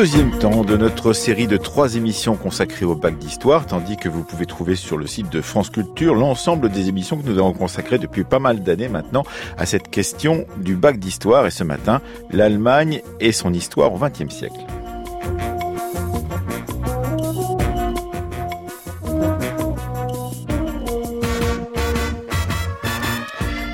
[0.00, 4.24] Deuxième temps de notre série de trois émissions consacrées au bac d'histoire, tandis que vous
[4.24, 7.98] pouvez trouver sur le site de France Culture l'ensemble des émissions que nous avons consacrées
[7.98, 9.24] depuis pas mal d'années maintenant
[9.58, 11.46] à cette question du bac d'histoire.
[11.46, 14.64] Et ce matin, l'Allemagne et son histoire au XXe siècle.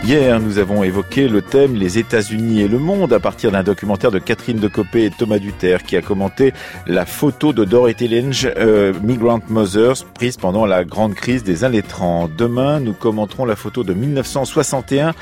[0.07, 4.13] Hier, nous avons évoqué le thème Les États-Unis et le monde à partir d'un documentaire
[4.13, 6.53] de Catherine Decopé et Thomas Duterre qui a commenté
[6.87, 12.37] la photo de Dorothy Lynch, euh, Migrant Mothers, prise pendant la grande crise des 30.
[12.37, 15.13] Demain, nous commenterons la photo de 1961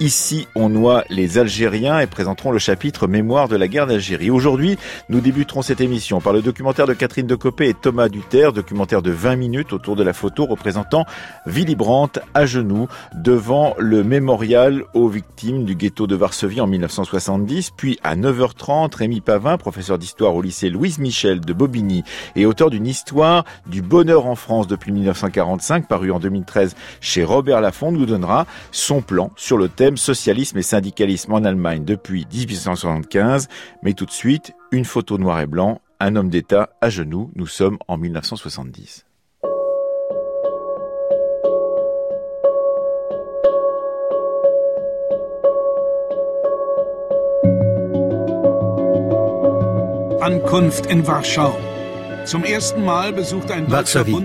[0.00, 4.28] Ici, on noie les Algériens et présenterons le chapitre Mémoire de la guerre d'Algérie.
[4.28, 4.76] Aujourd'hui,
[5.08, 9.12] nous débuterons cette émission par le documentaire de Catherine Decopé et Thomas Duterre, documentaire de
[9.12, 11.06] 20 minutes autour de la photo représentant
[11.46, 17.70] Willy Brandt à genoux devant le mémorial aux victimes du ghetto de Varsovie en 1970.
[17.76, 22.02] Puis à 9h30, Rémi Pavin, professeur d'histoire au lycée Louise Michel de Bobigny
[22.34, 27.60] et auteur d'une histoire du bonheur en France depuis 1945, paru en 2013 chez Robert
[27.60, 33.48] Laffont, nous donnera son plan sur le thème socialisme et syndicalisme en Allemagne depuis 1875.
[33.82, 37.30] Mais tout de suite, une photo noir et blanc, un homme d'État à genoux.
[37.34, 39.04] Nous sommes en 1970.
[50.20, 51.73] Ankunft in Warschau.
[53.68, 54.16] Varsovie.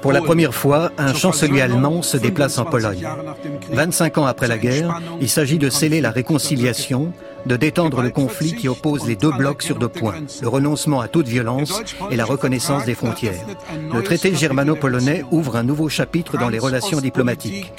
[0.00, 3.06] Pour la première fois, un chancelier allemand se déplace en Pologne.
[3.72, 7.12] 25 ans après la guerre, il s'agit de sceller la réconciliation,
[7.46, 11.08] de détendre le conflit qui oppose les deux blocs sur deux points, le renoncement à
[11.08, 13.44] toute violence et la reconnaissance des frontières.
[13.92, 17.72] Le traité germano-polonais ouvre un nouveau chapitre dans les relations diplomatiques.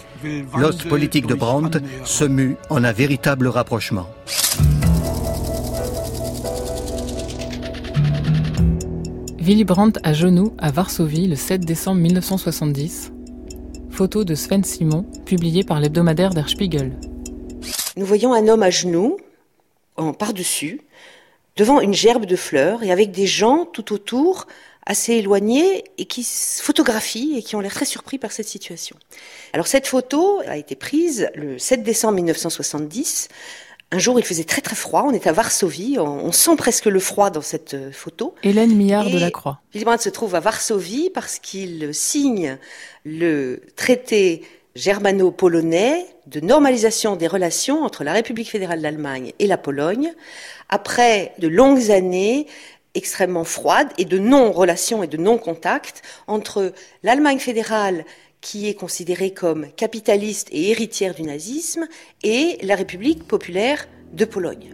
[0.58, 4.10] L'os politique de Brandt se mue en un véritable rapprochement.
[9.50, 13.12] Willy Brandt à genoux à Varsovie le 7 décembre 1970.
[13.90, 16.92] Photo de Sven Simon, publiée par l'hebdomadaire Der Spiegel.
[17.98, 19.18] Nous voyons un homme à genoux,
[19.98, 20.82] en par-dessus,
[21.56, 24.46] devant une gerbe de fleurs et avec des gens tout autour
[24.86, 28.98] assez éloignés et qui photographient et qui ont l'air très surpris par cette situation.
[29.54, 33.30] Alors cette photo a été prise le 7 décembre 1970
[33.92, 35.04] un jour, il faisait très très froid.
[35.08, 35.98] On est à Varsovie.
[36.00, 38.36] On, sent presque le froid dans cette euh, photo.
[38.44, 39.62] Hélène Millard de la Croix.
[39.74, 42.60] Willy Brandt se trouve à Varsovie parce qu'il signe
[43.04, 44.44] le traité
[44.76, 50.14] germano-polonais de normalisation des relations entre la République fédérale d'Allemagne et la Pologne
[50.70, 52.46] après de longues années
[52.94, 56.74] extrêmement froides et de non-relations et de non-contact entre
[57.04, 58.06] l'Allemagne fédérale
[58.42, 61.88] qui est considérée comme capitaliste et héritière du nazisme,
[62.24, 64.74] et la République populaire de Pologne.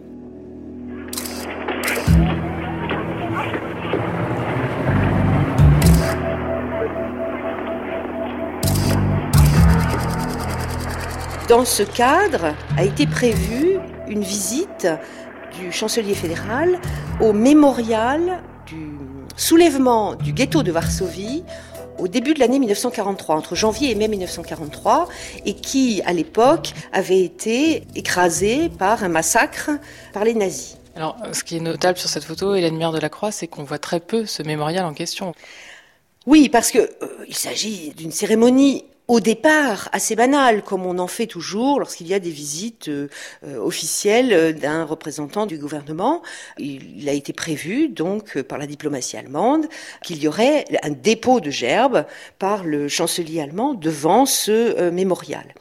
[11.48, 13.78] Dans ce cadre a été prévue
[14.08, 14.88] une visite
[15.60, 16.80] du chancelier fédéral
[17.20, 18.98] au mémorial du
[19.36, 21.44] soulèvement du ghetto de Varsovie
[21.98, 25.08] au début de l'année 1943, entre janvier et mai 1943,
[25.44, 29.70] et qui, à l'époque, avait été écrasé par un massacre
[30.12, 30.76] par les nazis.
[30.94, 33.64] Alors, ce qui est notable sur cette photo, et l'admire de la Croix, c'est qu'on
[33.64, 35.34] voit très peu ce mémorial en question.
[36.26, 41.06] Oui, parce que euh, il s'agit d'une cérémonie au départ assez banal, comme on en
[41.06, 43.08] fait toujours lorsqu'il y a des visites euh,
[43.46, 46.22] euh, officielles euh, d'un représentant du gouvernement.
[46.58, 49.66] Il a été prévu donc par la diplomatie allemande
[50.02, 52.04] qu'il y aurait un dépôt de gerbes
[52.38, 55.54] par le chancelier allemand devant ce mémorial.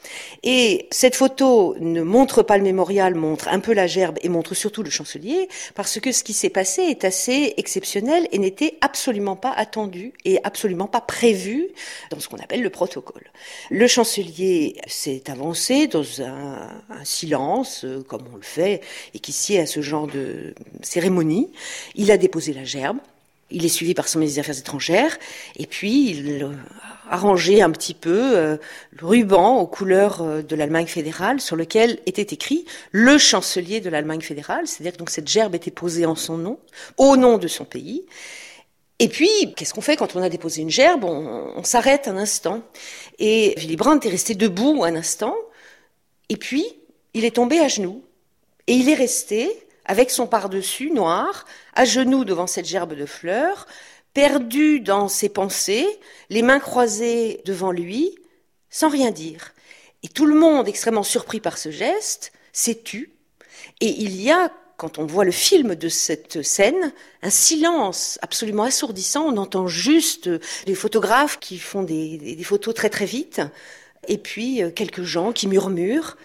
[0.43, 4.55] Et cette photo ne montre pas le mémorial, montre un peu la gerbe et montre
[4.55, 9.35] surtout le chancelier, parce que ce qui s'est passé est assez exceptionnel et n'était absolument
[9.35, 11.69] pas attendu et absolument pas prévu
[12.09, 13.23] dans ce qu'on appelle le protocole.
[13.69, 16.69] Le chancelier s'est avancé dans un,
[17.03, 18.81] silence, euh, comme on le fait,
[19.13, 21.51] et qui sied à ce genre de cérémonie.
[21.95, 22.97] Il a déposé la gerbe.
[23.51, 25.17] Il est suivi par son ministre des Affaires étrangères,
[25.55, 26.49] et puis il
[27.09, 28.57] a rangé un petit peu euh,
[28.91, 33.89] le ruban aux couleurs euh, de l'Allemagne fédérale, sur lequel était écrit le chancelier de
[33.89, 36.57] l'Allemagne fédérale, c'est-à-dire que donc cette gerbe était posée en son nom,
[36.97, 38.03] au nom de son pays.
[38.99, 41.03] Et puis, qu'est-ce qu'on fait quand on a déposé une gerbe?
[41.03, 42.61] On, s'arrête un instant.
[43.19, 45.35] Et Willy Brandt est resté debout un instant,
[46.29, 46.65] et puis
[47.13, 48.03] il est tombé à genoux.
[48.67, 49.51] Et il est resté
[49.85, 53.67] avec son par-dessus noir, à genoux devant cette gerbe de fleurs,
[54.13, 55.87] perdu dans ses pensées,
[56.29, 58.15] les mains croisées devant lui,
[58.69, 59.53] sans rien dire.
[60.03, 63.11] Et tout le monde, extrêmement surpris par ce geste, s'est tu.
[63.81, 68.63] Et il y a quand on voit le film de cette scène, un silence absolument
[68.63, 69.25] assourdissant.
[69.25, 70.29] On entend juste
[70.65, 73.41] les photographes qui font des, photos très très vite,
[74.07, 76.17] et puis euh, quelques gens qui murmurent,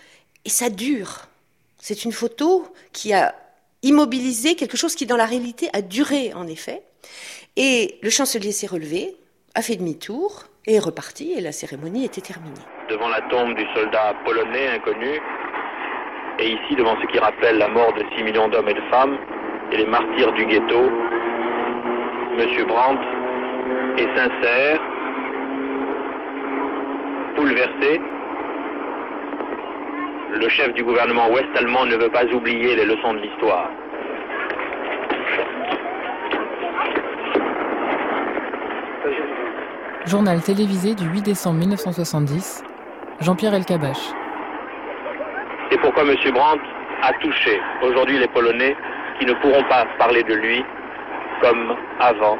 [0.44, 1.28] et ça dure.
[1.78, 3.34] C'est une photo qui a
[3.82, 6.82] immobilisé quelque chose qui dans la réalité a duré en effet.
[7.56, 9.16] Et le chancelier s'est relevé,
[9.54, 12.60] a fait demi-tour et est reparti, et la cérémonie était terminée.
[12.90, 15.20] Devant la tombe du soldat polonais inconnu,
[16.40, 19.16] et ici devant ce qui rappelle la mort de 6 millions d'hommes et de femmes
[19.72, 20.90] et les martyrs du ghetto,
[22.38, 22.66] M.
[22.66, 23.00] Brandt
[23.98, 24.80] est sincère,
[27.36, 28.00] bouleversé.
[30.32, 33.68] Le chef du gouvernement ouest-allemand ne veut pas oublier les leçons de l'histoire.
[40.06, 42.64] Journal télévisé du 8 décembre 1970,
[43.20, 44.19] Jean-Pierre Elkabach.
[45.70, 46.14] C'est pourquoi M.
[46.32, 46.60] Brandt
[47.02, 48.76] a touché aujourd'hui les Polonais
[49.18, 50.64] qui ne pourront pas parler de lui
[51.40, 52.38] comme avant.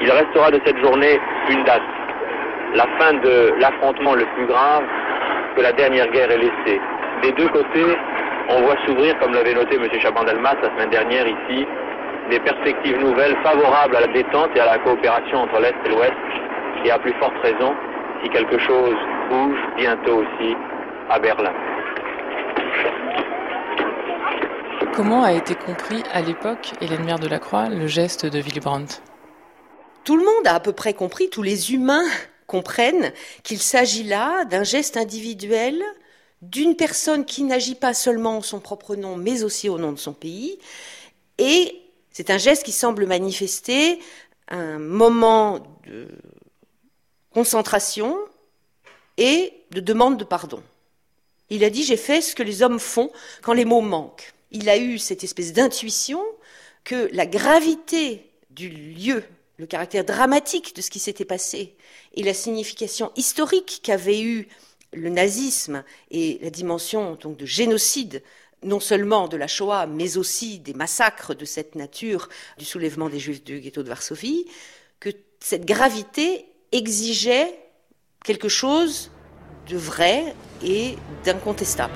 [0.00, 1.18] Il restera de cette journée
[1.50, 1.82] une date,
[2.74, 4.84] la fin de l'affrontement le plus grave
[5.56, 6.80] que la dernière guerre ait laissé.
[7.22, 7.96] Des deux côtés,
[8.50, 9.88] on voit s'ouvrir, comme l'avait noté M.
[10.00, 11.66] Chabandelmas la semaine dernière ici,
[12.30, 16.14] des perspectives nouvelles favorables à la détente et à la coopération entre l'Est et l'Ouest,
[16.84, 17.74] et à plus forte raison
[18.22, 18.96] si quelque chose
[19.30, 20.56] bouge bientôt aussi
[21.10, 21.52] à Berlin.
[24.94, 28.60] Comment a été compris à l'époque, Hélène Mère de la Croix, le geste de Willy
[28.60, 29.02] Brandt
[30.04, 32.06] Tout le monde a à peu près compris, tous les humains
[32.46, 33.12] comprennent
[33.42, 35.82] qu'il s'agit là d'un geste individuel
[36.42, 39.98] d'une personne qui n'agit pas seulement en son propre nom, mais aussi au nom de
[39.98, 40.58] son pays.
[41.38, 41.80] Et
[42.10, 43.98] c'est un geste qui semble manifester
[44.48, 46.08] un moment de
[47.32, 48.16] concentration
[49.16, 50.62] et de demande de pardon.
[51.54, 54.34] Il a dit J'ai fait ce que les hommes font quand les mots manquent.
[54.50, 56.20] Il a eu cette espèce d'intuition
[56.82, 59.22] que la gravité du lieu,
[59.58, 61.76] le caractère dramatique de ce qui s'était passé
[62.14, 64.48] et la signification historique qu'avait eu
[64.92, 68.22] le nazisme et la dimension donc de génocide
[68.64, 72.28] non seulement de la Shoah, mais aussi des massacres de cette nature
[72.58, 74.46] du soulèvement des Juifs du ghetto de Varsovie,
[74.98, 77.56] que cette gravité exigeait
[78.24, 79.10] quelque chose
[79.68, 81.92] de vrai et d'incontestable.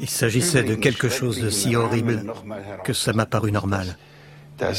[0.00, 2.24] Il s'agissait de quelque chose de si horrible
[2.84, 3.96] que ça m'a paru normal.
[4.60, 4.74] Äh,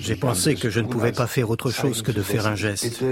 [0.00, 3.02] J'ai pensé que je ne pouvais pas faire autre chose que de faire un geste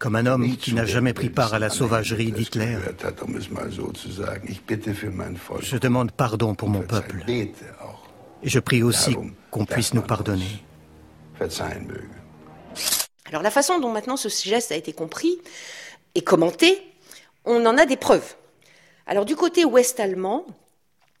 [0.00, 2.78] comme un homme qui n'a jamais pris part à la sauvagerie d'Hitler.
[5.60, 7.22] Je demande pardon pour mon peuple.
[7.28, 7.52] Et
[8.42, 9.14] je prie aussi
[9.50, 10.64] qu'on puisse nous pardonner.
[13.26, 15.38] Alors la façon dont maintenant ce geste a été compris
[16.14, 16.82] et commenté,
[17.44, 18.34] on en a des preuves.
[19.06, 20.46] Alors du côté ouest-allemand,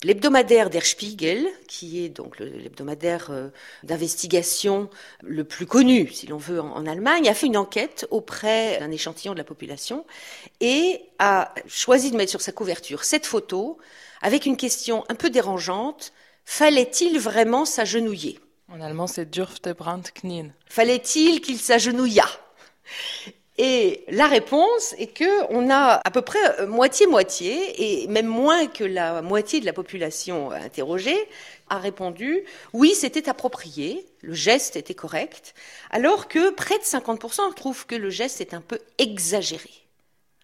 [0.02, 3.48] L'hebdomadaire Der Spiegel, qui est donc l'hebdomadaire euh,
[3.82, 4.88] d'investigation
[5.22, 9.34] le plus connu, si l'on veut, en, Allemagne, a fait une enquête auprès d'un échantillon
[9.34, 10.06] de la population
[10.60, 13.76] et a choisi de mettre sur sa couverture cette photo
[14.22, 16.14] avec une question un peu dérangeante.
[16.46, 18.40] Fallait-il vraiment s'agenouiller?
[18.72, 20.48] En allemand, c'est dürfte Brandt knien.
[20.66, 22.30] Fallait-il qu'il s'agenouillât?
[23.62, 28.66] Et la réponse est que on a à peu près euh, moitié-moitié, et même moins
[28.66, 31.18] que la moitié de la population interrogée
[31.68, 35.54] a répondu oui, c'était approprié, le geste était correct,
[35.90, 39.68] alors que près de 50% trouvent que le geste est un peu exagéré.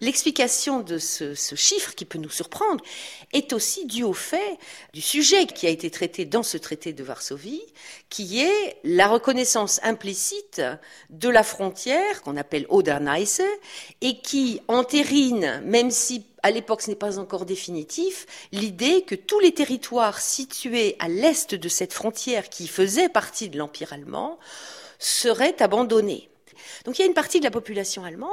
[0.02, 2.84] L'explication de ce, chiffre qui peut nous surprendre
[3.32, 4.58] est aussi due au fait
[4.92, 7.62] du sujet qui a été traité dans ce traité de Varsovie,
[8.10, 10.60] qui est la reconnaissance implicite
[11.08, 13.40] de la frontière qu'on appelle Oderneisse
[14.02, 19.40] et qui entérine, même si à l'époque ce n'est pas encore définitif, l'idée que tous
[19.40, 24.38] les territoires situés à l'est de cette frontière qui faisait partie de l'Empire allemand
[24.98, 26.28] seraient abandonnés.
[26.86, 28.30] Donc il y a une partie de la population allemande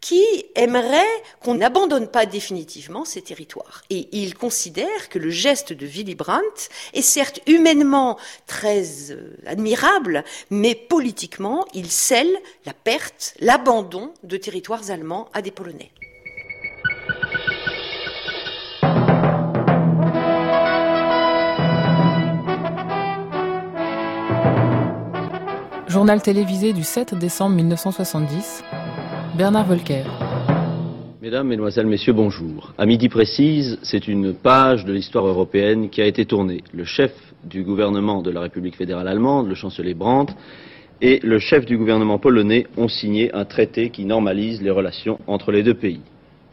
[0.00, 0.24] qui
[0.54, 3.82] aimerait qu'on n'abandonne pas définitivement ces territoires.
[3.90, 10.24] Et il considère que le geste de Willy Brandt est certes humainement très euh, admirable,
[10.50, 15.90] mais politiquement, il scelle la perte, l'abandon de territoires allemands à des Polonais.
[25.96, 28.62] Journal télévisé du 7 décembre 1970.
[29.34, 30.02] Bernard Volcker.
[31.22, 32.74] Mesdames, Mesdemoiselles, Messieurs, bonjour.
[32.76, 36.62] À midi précise, c'est une page de l'histoire européenne qui a été tournée.
[36.74, 40.34] Le chef du gouvernement de la République fédérale allemande, le chancelier Brandt,
[41.00, 45.50] et le chef du gouvernement polonais ont signé un traité qui normalise les relations entre
[45.50, 46.02] les deux pays.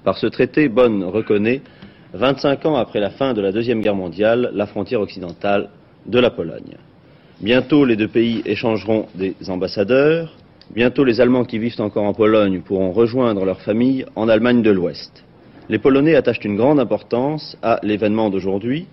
[0.05, 1.61] Par ce traité, Bonn reconnaît,
[2.13, 5.69] 25 ans après la fin de la Deuxième Guerre mondiale, la frontière occidentale
[6.05, 6.77] de la Pologne.
[7.43, 10.33] Bientôt, les deux pays échangeront des ambassadeurs.
[10.73, 14.71] Bientôt, les Allemands qui vivent encore en Pologne pourront rejoindre leurs familles en Allemagne de
[14.71, 15.25] l'Ouest.
[15.67, 18.87] Les Polonais attachent une grande importance à l'événement d'aujourd'hui.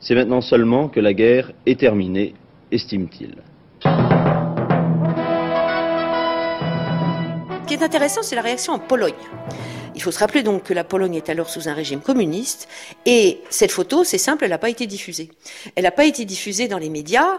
[0.00, 2.32] C'est maintenant seulement que la guerre est terminée,
[2.72, 3.34] estime-t-il.
[7.60, 9.12] Ce qui est intéressant, c'est la réaction en Pologne.
[9.94, 12.68] Il faut se rappeler donc que la Pologne est alors sous un régime communiste
[13.06, 15.30] et cette photo, c'est simple, elle n'a pas été diffusée.
[15.74, 17.38] Elle n'a pas été diffusée dans les médias.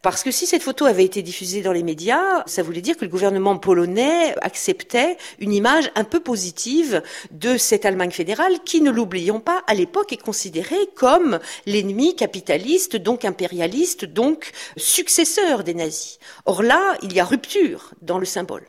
[0.00, 3.04] Parce que si cette photo avait été diffusée dans les médias, ça voulait dire que
[3.04, 7.02] le gouvernement polonais acceptait une image un peu positive
[7.32, 12.94] de cette Allemagne fédérale qui, ne l'oublions pas, à l'époque est considérée comme l'ennemi capitaliste,
[12.94, 16.20] donc impérialiste, donc successeur des nazis.
[16.46, 18.62] Or là, il y a rupture dans le symbole.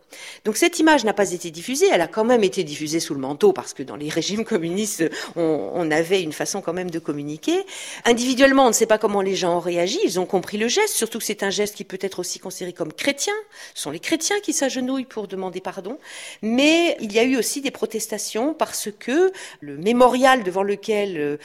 [0.45, 3.19] Donc cette image n'a pas été diffusée, elle a quand même été diffusée sous le
[3.19, 7.65] manteau parce que dans les régimes communistes, on, avait une façon quand même de communiquer.
[8.05, 10.93] Individuellement, on ne sait pas comment les gens ont réagi, ils ont compris le geste,
[10.93, 13.33] surtout c'est un geste qui peut être aussi considéré comme chrétien.
[13.73, 15.97] Ce sont les chrétiens qui s'agenouillent pour demander pardon.
[16.41, 21.37] Mais il y a eu aussi des protestations parce que le mémorial devant lequel euh,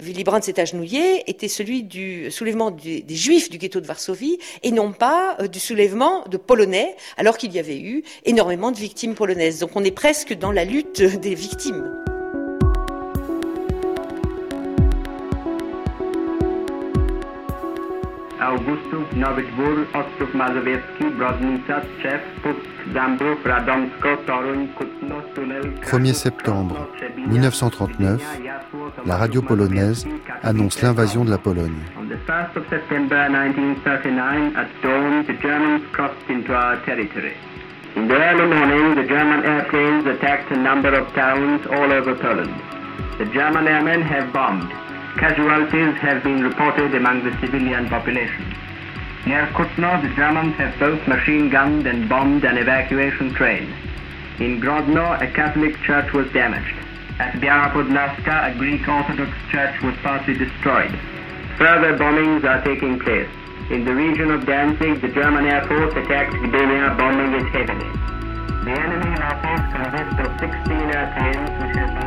[0.00, 4.70] Willy Brandt s'est agenouillé était celui du soulèvement des, juifs du ghetto de Varsovie et
[4.70, 9.14] non pas euh, du soulèvement de polonais alors qu'il y avait eu énormément de victimes
[9.14, 9.60] polonaises.
[9.60, 12.04] Donc on est presque dans la lutte des victimes.
[18.54, 22.60] Augustów, Nowy Dwór, Ostrów Mazowiecki, Brodnica, Tczew, Puck,
[22.94, 25.62] Zambrów, Radomsko, Toruń, Kutno, Tunel...
[25.62, 26.78] 1er septembre
[27.16, 28.22] 1939,
[29.06, 30.08] la radio polonaise
[30.42, 31.80] annonce l'invasion de la Pologne.
[31.98, 37.34] On the 1st of September 1939, at dawn, the Germans crossed into our territory.
[37.96, 42.54] In the early morning, the German airplanes attacked a number of towns all over Poland.
[43.18, 44.83] The German airmen have bombed.
[45.16, 48.44] Casualties have been reported among the civilian population.
[49.26, 53.72] Near Kutno, the Germans have both machine gunned and bombed an evacuation train.
[54.40, 56.74] In Grodno, a Catholic church was damaged.
[57.20, 60.90] At Biara a Greek Orthodox church was partly destroyed.
[61.58, 63.30] Further bombings are taking place.
[63.70, 67.88] In the region of Danzig, the German Air Force attacked Gdynia, bombing it heavily.
[68.64, 72.03] The enemy our force consists of 16 airplanes which have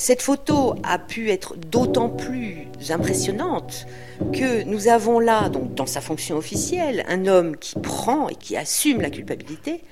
[0.00, 3.84] Cette photo a pu être d'autant plus impressionnante
[4.32, 8.56] que nous avons là, donc dans sa fonction officielle, un homme qui prend et qui
[8.56, 9.82] assume la culpabilité.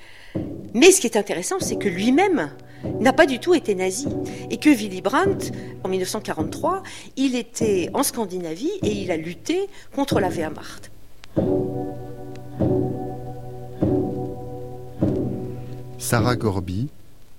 [0.73, 2.51] Mais ce qui est intéressant, c'est que lui-même
[3.01, 4.07] n'a pas du tout été nazi
[4.49, 5.51] et que Willy Brandt,
[5.83, 6.83] en 1943,
[7.17, 10.89] il était en Scandinavie et il a lutté contre la Wehrmacht.
[15.97, 16.87] Sarah Gorby,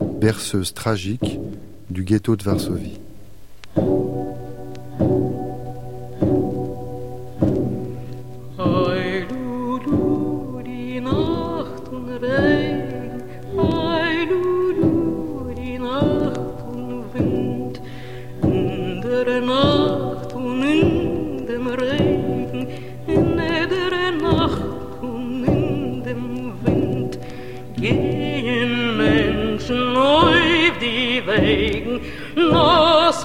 [0.01, 1.41] berceuse tragique,
[1.91, 2.99] du ghetto de Varsovie.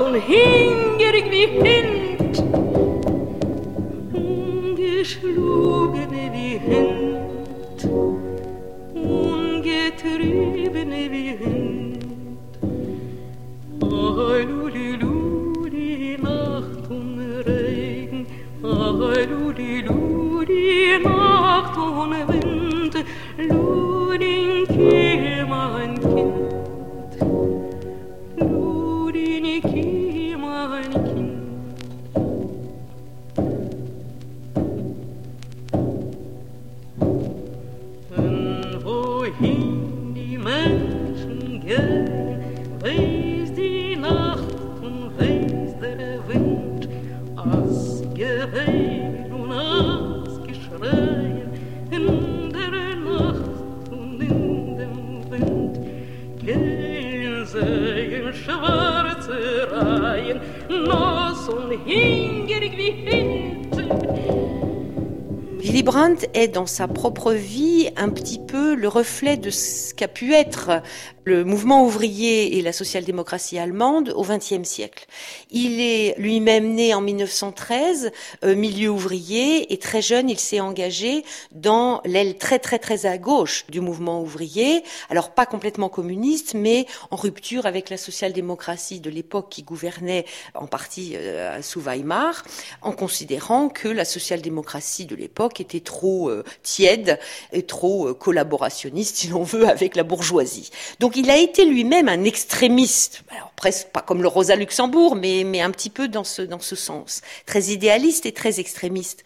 [0.04, 2.44] schon hingierig wie Hind.
[4.14, 7.88] Ungeschlugene wie Hind,
[8.94, 12.04] ungetriebene wie Hind.
[13.82, 14.38] Oh,
[65.84, 70.34] Brandt est dans sa propre vie un petit peu le reflet de ce qu'a pu
[70.34, 70.82] être
[71.26, 75.06] le mouvement ouvrier et la social-démocratie allemande au XXe siècle.
[75.52, 78.12] Il est lui-même né en 1913,
[78.44, 83.18] euh, milieu ouvrier, et très jeune, il s'est engagé dans l'aile très très très à
[83.18, 84.84] gauche du mouvement ouvrier.
[85.10, 90.26] Alors pas complètement communiste, mais en rupture avec la social-démocratie de l'époque qui gouvernait
[90.56, 92.44] en partie euh, sous Weimar,
[92.82, 97.20] en considérant que la social-démocratie de l'époque était trop euh, tiède
[97.54, 100.70] et trop collaborationniste, si l'on veut, avec la bourgeoisie.
[101.00, 105.16] Donc donc il a été lui-même un extrémiste, alors presque pas comme le Rosa Luxembourg,
[105.16, 109.24] mais, mais un petit peu dans ce, dans ce sens, très idéaliste et très extrémiste.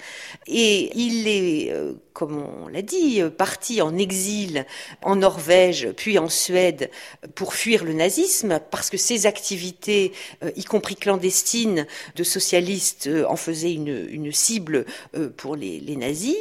[0.48, 4.66] Et il est euh, comme on l'a dit, euh, parti en exil
[5.04, 6.90] en Norvège, puis en Suède,
[7.36, 13.28] pour fuir le nazisme, parce que ses activités, euh, y compris clandestines, de socialistes, euh,
[13.30, 14.86] en faisaient une, une cible
[15.36, 16.36] pour les, les, nazis.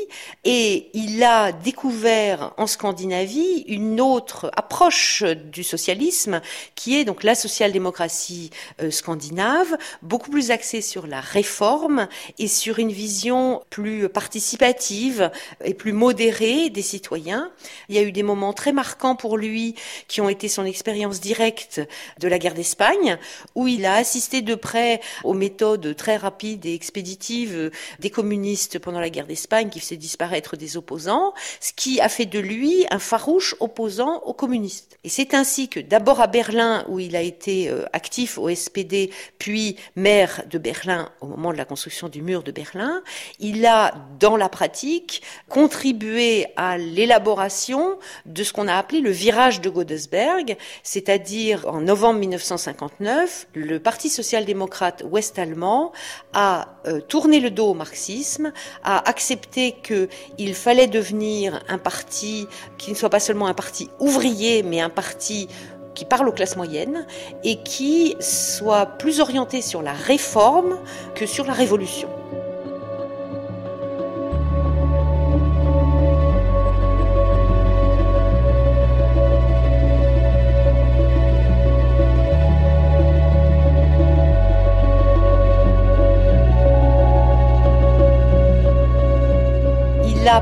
[0.44, 6.40] Et il a découvert en Scandinavie une autre approche du socialisme,
[6.74, 8.48] qui est donc la social-démocratie
[8.90, 15.30] scandinave, beaucoup plus axée sur la réforme et sur une vision plus participative
[15.66, 17.50] et plus modéré des citoyens.
[17.88, 19.74] Il y a eu des moments très marquants pour lui
[20.08, 21.82] qui ont été son expérience directe
[22.18, 23.18] de la guerre d'Espagne,
[23.54, 29.00] où il a assisté de près aux méthodes très rapides et expéditives des communistes pendant
[29.00, 32.98] la guerre d'Espagne qui faisaient disparaître des opposants, ce qui a fait de lui un
[32.98, 34.98] farouche opposant aux communistes.
[35.04, 39.10] Et c'est ainsi que d'abord à Berlin, où il a été euh, actif au SPD,
[39.38, 43.02] puis maire de Berlin au moment de la construction du mur de Berlin,
[43.38, 45.22] il a, dans la pratique,
[45.56, 52.18] contribué à l'élaboration de ce qu'on a appelé le virage de Godesberg, c'est-à-dire en novembre
[52.18, 55.92] 1959, le Parti social-démocrate ouest-allemand
[56.34, 58.52] a euh, tourné le dos au marxisme,
[58.84, 64.62] a accepté qu'il fallait devenir un parti qui ne soit pas seulement un parti ouvrier,
[64.62, 65.48] mais un parti
[65.94, 67.06] qui parle aux classes moyennes
[67.44, 70.78] et qui soit plus orienté sur la réforme
[71.14, 72.10] que sur la révolution.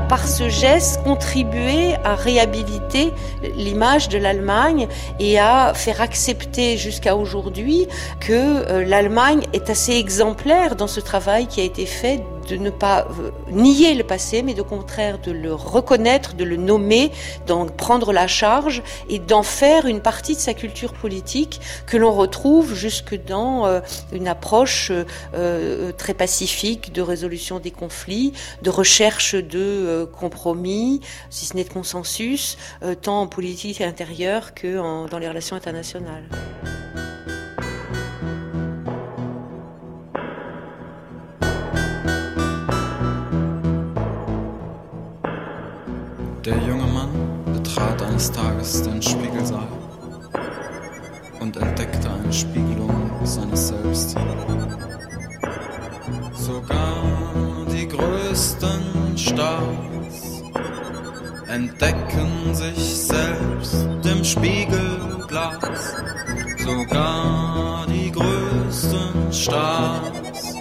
[0.07, 3.13] Par ce geste contribué à réhabiliter
[3.55, 4.87] l'image de l'Allemagne
[5.19, 7.87] et à faire accepter jusqu'à aujourd'hui
[8.19, 12.69] que euh, l'Allemagne est assez exemplaire dans ce travail qui a été fait de ne
[12.69, 17.11] pas euh, nier le passé, mais de contraire de le reconnaître, de le nommer,
[17.47, 22.11] d'en prendre la charge et d'en faire une partie de sa culture politique que l'on
[22.11, 23.79] retrouve jusque dans euh,
[24.11, 24.91] une approche
[25.33, 31.69] euh, très pacifique de résolution des conflits, de recherche de compromis, si ce n'est de
[31.69, 32.57] consensus,
[33.01, 36.23] tant en politique intérieure que dans les relations internationales.
[48.15, 49.67] Eines Tages den Spiegelsaal
[51.41, 54.15] und entdeckte eine Spiegelung seines Selbst.
[56.33, 60.43] Sogar die größten Stars
[61.49, 65.97] entdecken sich selbst im Spiegelglas.
[66.59, 70.55] Sogar die größten Stars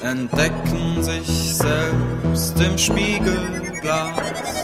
[0.00, 4.55] entdecken sich selbst im Spiegelglas.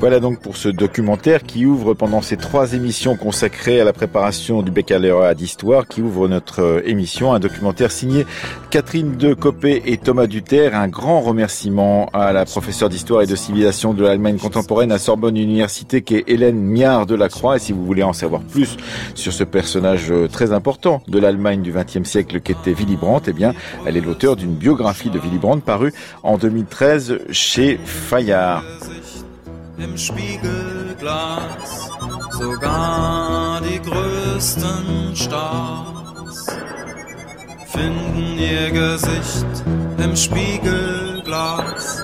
[0.00, 4.62] Voilà donc pour ce documentaire qui ouvre pendant ces trois émissions consacrées à la préparation
[4.62, 8.24] du baccalauréat d'histoire, qui ouvre notre euh, émission, un documentaire signé
[8.70, 10.76] Catherine de Copé et Thomas Duterre.
[10.76, 15.36] Un grand remerciement à la professeure d'histoire et de civilisation de l'Allemagne contemporaine à Sorbonne
[15.36, 17.56] Université qui est Hélène Miard de la Croix.
[17.56, 18.76] Et si vous voulez en savoir plus
[19.16, 23.34] sur ce personnage euh, très important de l'Allemagne du XXe siècle qu'était Willy Brandt, eh
[23.34, 23.52] bien,
[23.84, 28.62] elle est l'auteur d'une biographie de Willy parue en 2013 chez Fayard.
[29.78, 31.90] Im Spiegelglas,
[32.32, 36.46] sogar die größten Stars
[37.66, 39.46] finden ihr Gesicht
[39.98, 42.02] im Spiegelglas.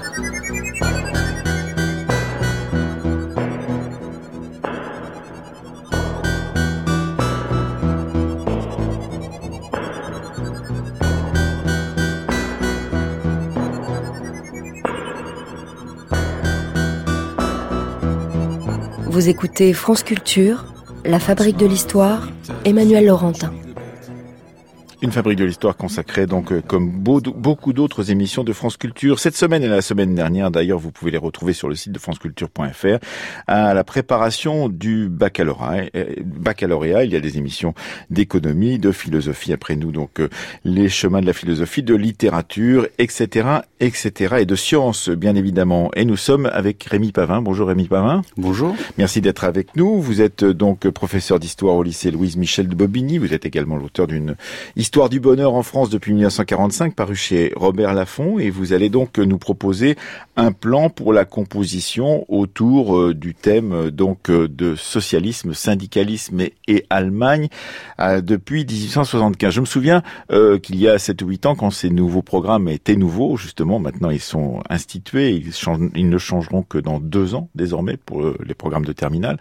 [19.15, 20.65] Vous écoutez France Culture
[21.05, 22.31] La fabrique de l'histoire,
[22.65, 23.53] Emmanuel Laurentin.
[25.05, 29.19] Une fabrique de l'histoire consacrée donc euh, comme beaucoup d'autres émissions de France Culture.
[29.19, 31.99] Cette semaine et la semaine dernière, d'ailleurs, vous pouvez les retrouver sur le site de
[31.99, 33.05] franceculture.fr
[33.47, 35.91] à la préparation du baccalauréat.
[36.25, 37.75] Baccalauréat, il y a des émissions
[38.09, 40.31] d'économie, de philosophie après nous, donc euh,
[40.65, 45.91] les chemins de la philosophie, de littérature, etc., etc., et de sciences, bien évidemment.
[45.97, 47.43] Et nous sommes avec Rémi Pavin.
[47.43, 48.23] Bonjour Rémi Pavin.
[48.39, 48.75] Bonjour.
[48.97, 50.01] Merci d'être avec nous.
[50.01, 53.19] Vous êtes euh, donc professeur d'histoire au lycée Louise Michel de Bobigny.
[53.19, 54.37] Vous êtes également l'auteur d'une
[54.77, 58.91] histoire Histoire du bonheur en France depuis 1945, paru chez Robert Laffont, et vous allez
[58.91, 59.97] donc nous proposer
[60.37, 66.43] un plan pour la composition autour euh, du thème euh, donc euh, de socialisme, syndicalisme
[66.69, 67.49] et, Allemagne
[67.99, 69.55] depuis 1875.
[69.55, 70.03] Je me souviens
[70.63, 74.11] qu'il y a 7 ou 8 ans, quand ces nouveaux programmes étaient nouveaux, justement, maintenant
[74.11, 75.53] ils sont institués, ils,
[75.95, 79.39] ils ne changeront que dans deux ans désormais pour les programmes de terminale.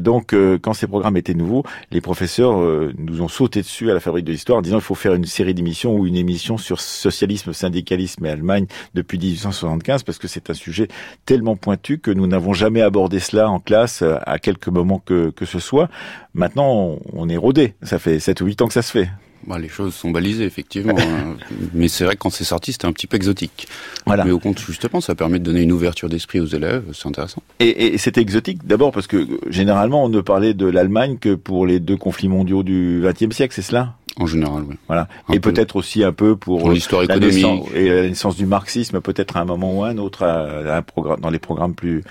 [0.00, 2.58] donc quand ces programmes étaient nouveaux, les professeurs
[2.96, 5.94] nous ont sauté dessus à la fabrique de l'histoire il faut faire une série d'émissions
[5.94, 10.88] ou une émission sur socialisme, syndicalisme et Allemagne depuis 1875 parce que c'est un sujet
[11.26, 15.30] tellement pointu que nous n'avons jamais abordé cela en classe euh, à quelque moment que,
[15.30, 15.88] que ce soit.
[16.34, 17.74] Maintenant, on est rodé.
[17.82, 19.08] Ça fait 7 ou 8 ans que ça se fait.
[19.46, 20.96] Bah, les choses sont balisées, effectivement.
[20.98, 21.36] Hein.
[21.74, 23.68] Mais c'est vrai que quand c'est sorti, c'était un petit peu exotique.
[24.06, 24.24] Voilà.
[24.24, 26.84] Mais au compte, justement, ça permet de donner une ouverture d'esprit aux élèves.
[26.92, 27.42] C'est intéressant.
[27.58, 31.66] Et, et c'était exotique d'abord parce que généralement, on ne parlait de l'Allemagne que pour
[31.66, 33.94] les deux conflits mondiaux du XXe siècle, c'est cela?
[34.16, 34.76] En général, oui.
[34.88, 35.08] Voilà.
[35.32, 39.36] et peut-être aussi un peu pour, pour l'histoire économique et la naissance du marxisme, peut-être
[39.36, 42.02] à un moment ou à un autre, à, un programme, dans les programmes plus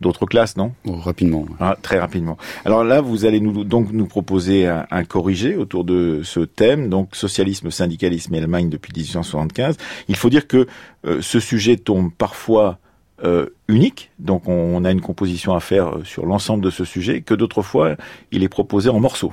[0.00, 0.72] d'autres classes, non?
[0.86, 1.46] Oh, Rapidement.
[1.58, 2.38] Ah, très rapidement.
[2.64, 6.88] Alors là, vous allez nous donc nous proposer un, un, corrigé autour de ce thème,
[6.88, 9.76] donc socialisme, syndicalisme et Allemagne depuis 1875.
[10.08, 10.66] Il faut dire que
[11.06, 12.78] euh, ce sujet tombe parfois
[13.24, 17.20] euh, unique, donc on, a une composition à faire euh, sur l'ensemble de ce sujet,
[17.20, 17.96] que d'autres fois
[18.32, 19.32] il est proposé en morceaux.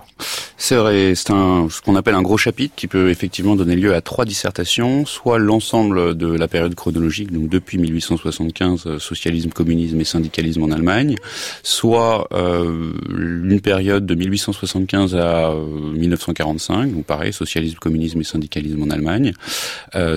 [0.57, 3.93] C'est vrai, c'est un ce qu'on appelle un gros chapitre qui peut effectivement donner lieu
[3.93, 9.99] à trois dissertations, soit l'ensemble de la période chronologique, donc depuis 1875, euh, socialisme, communisme
[10.01, 11.15] et syndicalisme en Allemagne,
[11.63, 18.89] soit euh, une période de 1875 à 1945, donc pareil, socialisme, communisme et syndicalisme en
[18.89, 19.31] Allemagne,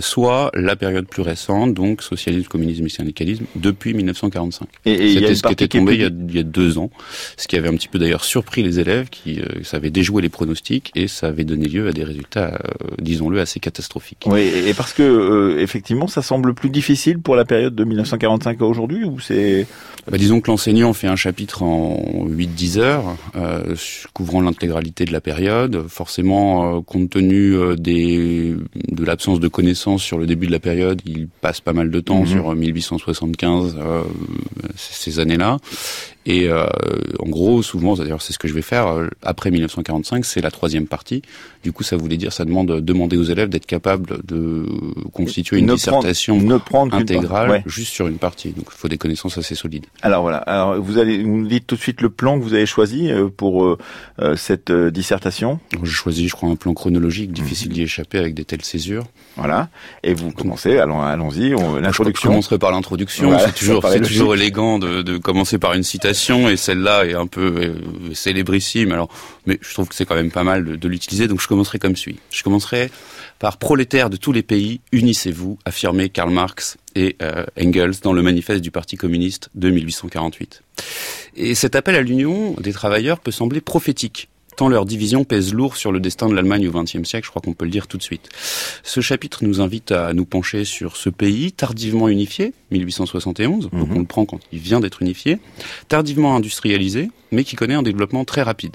[0.00, 4.07] soit la période plus récente, donc socialisme, communisme et syndicalisme depuis 1945.
[4.84, 6.90] Et, C'était ce qui était tombé il y, a, il y, a, deux ans,
[7.36, 10.28] ce qui avait un petit peu d'ailleurs surpris les élèves qui euh, savaient déjouer les
[10.28, 14.24] pronostics et ça avait donné lieu à des résultats, euh, disons-le, assez catastrophiques.
[14.26, 18.60] Oui, et parce que euh, effectivement, ça semble plus difficile pour la période de 1945
[18.60, 19.66] à aujourd'hui, ou c'est
[20.10, 23.74] bah, disons que l'enseignant fait un chapitre en 8-10 heures, euh,
[24.14, 25.86] couvrant l'intégralité de la période.
[25.88, 31.28] Forcément, compte tenu des, de l'absence de connaissances sur le début de la période, il
[31.40, 32.26] passe pas mal de temps mhm.
[32.26, 33.76] sur 1875,
[34.76, 35.58] ces années-là.
[36.28, 36.66] Et euh,
[37.20, 40.50] en gros, souvent, d'ailleurs, c'est ce que je vais faire euh, après 1945, c'est la
[40.50, 41.22] troisième partie.
[41.64, 44.66] Du coup, ça voulait dire, ça demande de demander aux élèves d'être capables de
[45.14, 48.50] constituer une dissertation ne prendre intégrale juste sur une partie.
[48.50, 49.86] Donc, il faut des connaissances assez solides.
[50.02, 50.36] Alors voilà.
[50.36, 53.10] Alors, vous allez, vous nous dites tout de suite le plan que vous avez choisi
[53.10, 53.78] euh, pour
[54.36, 55.60] cette dissertation.
[55.82, 59.04] J'ai choisi, je crois, un plan chronologique, difficile d'y échapper avec des telles césures.
[59.36, 59.70] Voilà.
[60.02, 60.76] Et vous commencez.
[60.76, 61.50] Allons, allons-y.
[61.80, 62.28] L'introduction.
[62.28, 63.38] Je commencerai par l'introduction.
[63.38, 66.17] c'est toujours, c'est toujours élégant de, de commencer par une citation
[66.48, 68.92] et celle-là est un peu euh, célébrissime.
[68.92, 69.08] Alors,
[69.46, 71.28] mais je trouve que c'est quand même pas mal de, l'utiliser.
[71.28, 72.18] Donc, je commencerai comme suit.
[72.30, 72.90] Je commencerai
[73.38, 78.22] par prolétaires de tous les pays, unissez-vous, affirmait Karl Marx et euh, Engels dans le
[78.22, 80.62] manifeste du Parti communiste de 1848.
[81.36, 84.28] Et cet appel à l'union des travailleurs peut sembler prophétique
[84.58, 87.40] tant leur division pèse lourd sur le destin de l'Allemagne au XXe siècle, je crois
[87.40, 88.28] qu'on peut le dire tout de suite.
[88.82, 93.96] Ce chapitre nous invite à nous pencher sur ce pays tardivement unifié, 1871, donc mhm.
[93.96, 95.38] on le prend quand il vient d'être unifié,
[95.86, 98.74] tardivement industrialisé, mais qui connaît un développement très rapide.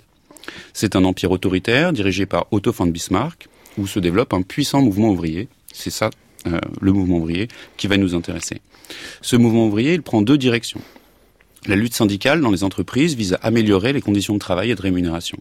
[0.71, 5.09] C'est un empire autoritaire dirigé par Otto von Bismarck, où se développe un puissant mouvement
[5.09, 5.49] ouvrier.
[5.73, 6.11] C'est ça,
[6.47, 8.61] euh, le mouvement ouvrier, qui va nous intéresser.
[9.21, 10.81] Ce mouvement ouvrier, il prend deux directions.
[11.67, 14.81] La lutte syndicale dans les entreprises vise à améliorer les conditions de travail et de
[14.81, 15.39] rémunération.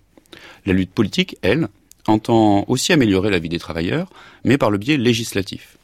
[0.67, 1.69] La lutte politique, elle,
[2.07, 4.09] entend aussi améliorer la vie des travailleurs,
[4.45, 5.77] mais par le biais législatif.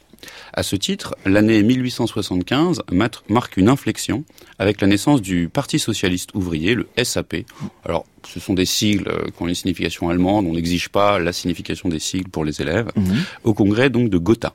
[0.53, 2.83] À ce titre, l'année 1875
[3.29, 4.25] marque une inflexion
[4.59, 7.45] avec la naissance du Parti socialiste ouvrier, le SAP.
[7.85, 11.89] Alors, ce sont des sigles qui ont une signification allemande, on n'exige pas la signification
[11.89, 13.23] des sigles pour les élèves, mhm.
[13.45, 14.55] au congrès donc de Gotha.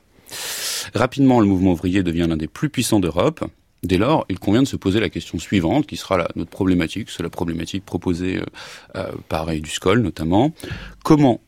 [0.94, 3.44] Rapidement, le mouvement ouvrier devient l'un des plus puissants d'Europe,
[3.84, 7.22] Dès lors, il convient de se poser la question suivante, qui sera notre problématique, c'est
[7.22, 8.44] la problématique proposée euh,
[8.96, 10.52] euh par Eduscol notamment.
[11.04, 11.40] Comment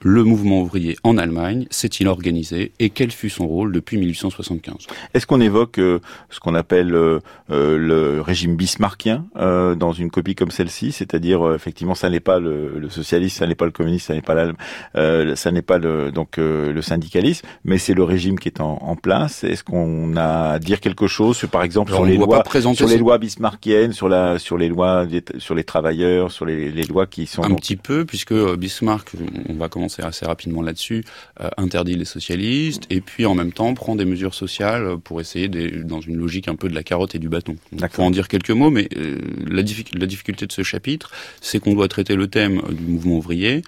[0.00, 5.26] le mouvement ouvrier en Allemagne s'est-il organisé et quel fut son rôle depuis 1875 Est-ce
[5.26, 5.98] qu'on évoque euh,
[6.30, 10.92] ce qu'on appelle euh, euh, le régime bismarckien dans une copie comme celle-ci?
[10.92, 14.22] C'est-à-dire, effectivement, ça n'est pas le, le, socialiste, ça n'est pas le communiste, ça n'est
[14.22, 18.60] pas la, ça n'est pas le, donc le syndicalisme, mais c'est le régime qui est
[18.60, 19.44] en, en place.
[19.44, 22.42] Est-ce qu'on a à dire quelque chose, sur, par exemple, sur les lois,
[22.74, 25.06] sur les lois bismarckiennes, sur la, sur les lois,
[25.38, 29.12] sur les travailleurs, sur les, les lois qui sont un petit peu, puisque Bismarck,
[29.48, 31.04] on va commencer assez rapidement là-dessus,
[31.40, 35.48] euh, interdit les socialistes et puis en même temps prend des mesures sociales pour essayer,
[35.48, 37.56] dans une logique un peu de la carotte et du bâton.
[37.90, 39.62] Faut en dire quelques mots, mais euh, la,
[39.94, 43.62] la difficulté de ce chapitre, c'est qu'on doit traiter le thème du mouvement ouvrier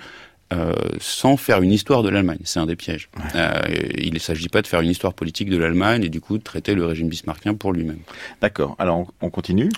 [0.52, 2.40] euh, sans faire une histoire de l'Allemagne.
[2.44, 3.08] C'est un des pièges.
[3.34, 3.60] Euh,
[3.96, 6.42] il ne s'agit pas de faire une histoire politique de l'Allemagne et du coup de
[6.42, 8.00] traiter le régime bismarckien pour lui-même.
[8.40, 8.74] D'accord.
[8.78, 9.70] Alors on continue.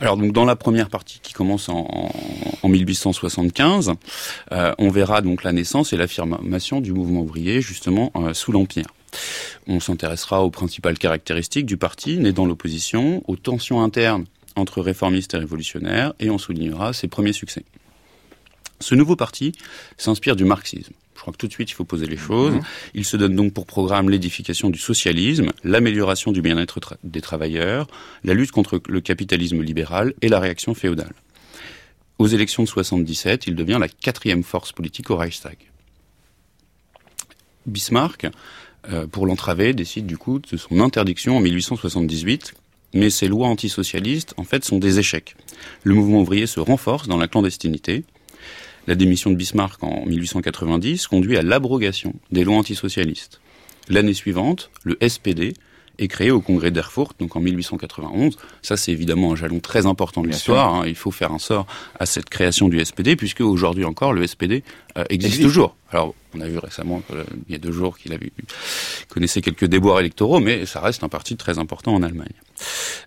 [0.00, 2.10] Alors donc dans la première partie qui commence en,
[2.62, 3.92] en 1875,
[4.52, 8.86] euh, on verra donc la naissance et l'affirmation du mouvement ouvrier justement sous l'Empire.
[9.66, 14.24] On s'intéressera aux principales caractéristiques du parti né dans l'opposition, aux tensions internes
[14.56, 17.64] entre réformistes et révolutionnaires, et on soulignera ses premiers succès.
[18.84, 19.52] Ce nouveau parti
[19.96, 20.92] s'inspire du marxisme.
[21.14, 22.52] Je crois que tout de suite, il faut poser les choses.
[22.52, 22.60] Mhm.
[22.92, 27.86] Il se donne donc pour programme l'édification du socialisme, l'amélioration du bien-être des travailleurs,
[28.24, 31.14] la lutte contre le capitalisme libéral et la réaction féodale.
[32.18, 35.56] Aux élections de 77, il devient la quatrième force politique au Reichstag.
[37.64, 38.26] Bismarck,
[38.90, 42.52] euh, pour l'entraver, décide du coup de son interdiction en 1878,
[42.92, 45.36] mais ces lois antisocialistes, en fait, sont des échecs.
[45.84, 48.04] Le mouvement ouvrier se renforce dans la clandestinité,
[48.86, 53.40] la démission de Bismarck en 1890 conduit à l'abrogation des lois antisocialistes.
[53.88, 55.54] L'année suivante, le SPD
[55.98, 58.36] est créé au congrès d'Erfurt, donc en 1891.
[58.62, 60.74] Ça, c'est évidemment un jalon très important de l'histoire.
[60.74, 60.84] Hein.
[60.86, 61.66] Il faut faire un sort
[61.98, 64.64] à cette création du SPD, puisque aujourd'hui encore, le SPD
[64.98, 65.76] euh, existe, toujours.
[65.94, 67.02] Alors, on a vu récemment,
[67.48, 68.32] il y a deux jours, qu'il avait
[69.08, 72.32] connaissait quelques déboires électoraux, mais ça reste un parti très important en Allemagne.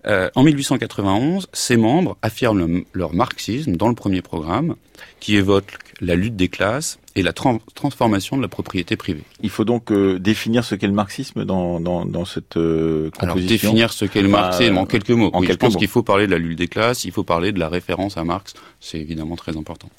[0.06, 4.78] Euh, en 1891, ses membres affirment leur marxisme dans le premier programme,
[5.20, 9.24] qui évoque la lutte des classes et la transformation de la propriété privée.
[9.42, 13.34] Il faut donc euh, définir ce qu'est le marxisme dans, dans, dans cette euh, composition.
[13.34, 15.30] Alors définir ce qu'est le marxisme en quelques mots.
[15.34, 17.60] En je pense qu'il faut parler de la lutte des classes, il faut parler de
[17.60, 19.90] la référence à Marx, c'est évidemment très important.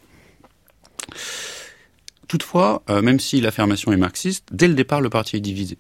[2.29, 5.79] Toutefois, euh, même si l'affirmation est marxiste, dès le départ, le parti est divisé.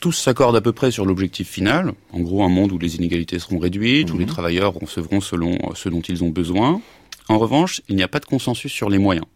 [0.00, 3.38] Tous s'accordent à peu près sur l'objectif final, en gros un monde où les inégalités
[3.38, 4.30] seront réduites, où les mhm.
[4.30, 6.82] travailleurs recevront selon euh, ce dont ils ont besoin.
[7.28, 9.26] En revanche, il n'y a pas de consensus sur les moyens.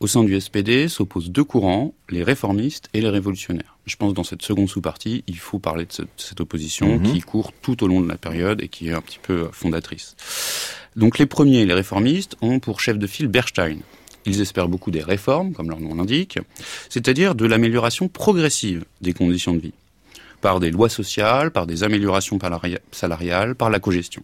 [0.00, 3.78] Au sein du SPD s'opposent deux courants, les réformistes et les révolutionnaires.
[3.86, 7.12] Je pense que dans cette seconde sous-partie, il faut parler de cette, opposition mhm.
[7.12, 10.16] qui court tout au long de la période et qui est un petit peu fondatrice.
[10.96, 13.78] Donc les premiers, les réformistes, ont pour chef de file Bernstein,
[14.26, 16.38] ils espèrent beaucoup des réformes, comme leur nom l'indique,
[16.88, 19.74] c'est-à-dire de l'amélioration progressive des conditions de vie,
[20.40, 22.38] par des lois sociales, par des améliorations
[22.92, 24.22] salariales, par la cogestion.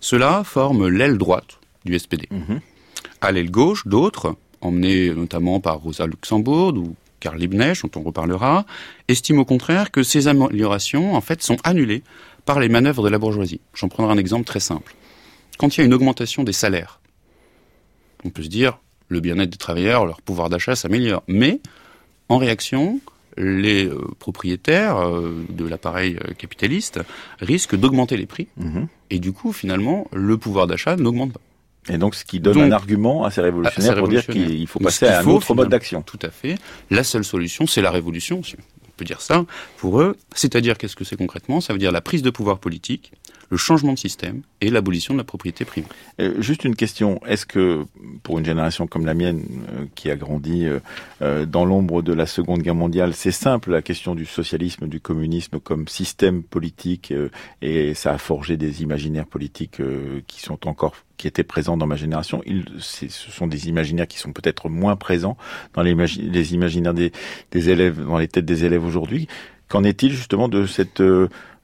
[0.00, 2.28] Cela forme l'aile droite du SPD.
[2.30, 2.60] Mhm.
[3.20, 8.66] À l'aile gauche, d'autres, emmenés notamment par Rosa Luxembourg ou Karl Liebknecht, dont on reparlera,
[9.08, 12.02] estiment au contraire que ces améliorations, en fait, sont annulées
[12.44, 13.60] par les manœuvres de la bourgeoisie.
[13.74, 14.94] J'en prendrai un exemple très simple.
[15.58, 17.00] Quand il y a une augmentation des salaires,
[18.24, 21.22] on peut se dire, le bien-être des travailleurs, leur pouvoir d'achat s'améliore.
[21.28, 21.60] Mais,
[22.28, 23.00] en réaction,
[23.36, 27.00] les euh, propriétaires euh, de l'appareil euh, capitaliste
[27.40, 28.48] risquent d'augmenter les prix.
[28.56, 28.88] Mhm.
[29.10, 31.40] Et du coup, finalement, le pouvoir d'achat n'augmente pas.
[31.88, 35.06] Et donc, ce qui donne un argument à ces révolutionnaires, pour dire qu'il faut passer
[35.06, 36.02] à un autre mode d'action.
[36.02, 36.56] Tout à fait.
[36.90, 39.44] La seule solution, c'est la révolution, si on peut dire ça,
[39.76, 40.16] pour eux.
[40.34, 41.60] C'est-à-dire, qu'est-ce que c'est concrètement?
[41.60, 43.12] Ça veut dire la prise de pouvoir politique,
[43.50, 45.86] le changement de système et l'abolition de la propriété privée.
[46.20, 47.84] Euh, juste une question, est-ce que
[48.22, 50.66] pour une génération comme la mienne euh, qui a grandi
[51.20, 55.00] euh, dans l'ombre de la Seconde Guerre mondiale, c'est simple la question du socialisme, du
[55.00, 57.12] communisme comme système politique
[57.62, 59.80] et ça a forgé des imaginaires politiques
[60.26, 64.18] qui sont encore qui étaient présents dans ma génération, ils, ce sont des imaginaires qui
[64.18, 65.38] sont peut-être moins présents
[65.72, 67.10] dans les, les imaginaires des,
[67.52, 69.26] des, élèves, dans les têtes des élèves aujourd'hui.
[69.68, 71.02] Qu'en est-il justement de cette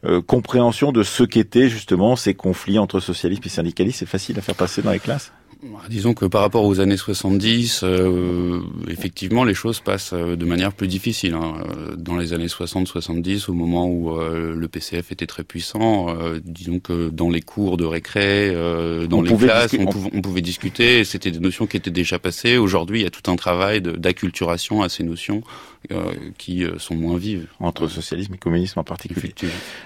[0.04, 4.42] euh, compréhension de ce qu'étaient justement ces conflits entre socialistes et syndicalistes C'est facile à
[4.42, 9.44] faire passer dans les classes bah, Disons que par rapport aux années 70, euh, effectivement,
[9.44, 11.34] les choses passent euh, de manière plus difficile.
[11.34, 11.54] Hein.
[11.96, 16.08] Dans les années 60-70, au moment où le PCF était très puissant,
[16.44, 18.52] disons que dans les cours de récré,
[19.08, 21.04] dans les classes, on, on, pouvait discuter.
[21.04, 22.56] C'était des notions qui étaient déjà passées.
[22.56, 25.71] Aujourd'hui, il y a tout un travail d'acculturation à ces notions euh,
[26.38, 27.46] qui euh, sont moins vives.
[27.60, 29.34] Entre socialisme et communisme en particulier.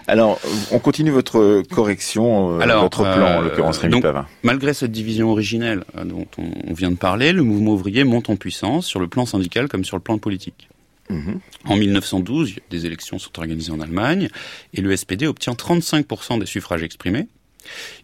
[0.07, 4.05] Alors, on continue votre correction, euh, votre plan, en l'occurrence Rémi donc,
[4.43, 8.37] Malgré cette division originelle, euh, dont on vient de parler, le mouvement ouvrier monte en
[8.37, 10.69] puissance sur le plan syndical comme sur le plan politique.
[11.09, 11.41] Mhm.
[11.67, 14.29] En 1912, des élections sont organisées en Allemagne
[14.75, 17.29] et le SPD obtient 35% des suffrages exprimés.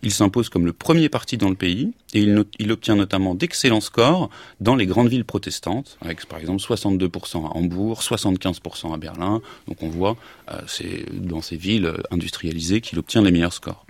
[0.02, 2.20] Il s'impose comme le premier parti dans le pays et
[2.58, 7.56] il, obtient notamment d'excellents scores dans les grandes villes protestantes, avec par exemple 62% à
[7.56, 9.40] Hambourg, 75% à Berlin.
[9.68, 10.16] Donc on voit,
[10.50, 13.86] euh, c'est dans ces villes industrialisées qu'il obtient les meilleurs scores.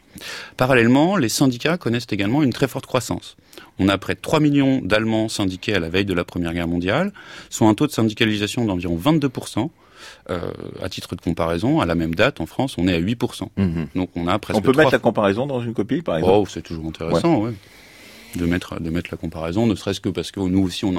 [0.56, 3.37] Parallèlement, les syndicats connaissent également une très forte croissance.
[3.78, 6.68] On a près de 3 millions d'Allemands syndiqués à la veille de la Première Guerre
[6.68, 7.12] mondiale,
[7.50, 9.70] soit un taux de syndicalisation d'environ 22%.
[10.30, 13.48] Euh, à titre de comparaison, à la même date, en France, on est à 8%.
[13.56, 13.88] Mhm.
[13.94, 14.58] Donc on a presque.
[14.58, 16.34] On peut mettre la comparaison dans une copie, par exemple.
[16.36, 17.52] Oh, c'est toujours intéressant, ouais.
[18.36, 20.94] De mettre de mettre la comparaison, ne serait-ce que parce que nous aussi on,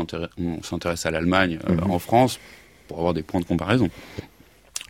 [0.61, 1.91] s'intéresse à l'Allemagne euh, mhm.
[1.91, 2.39] en France
[2.87, 3.89] pour avoir des points de comparaison.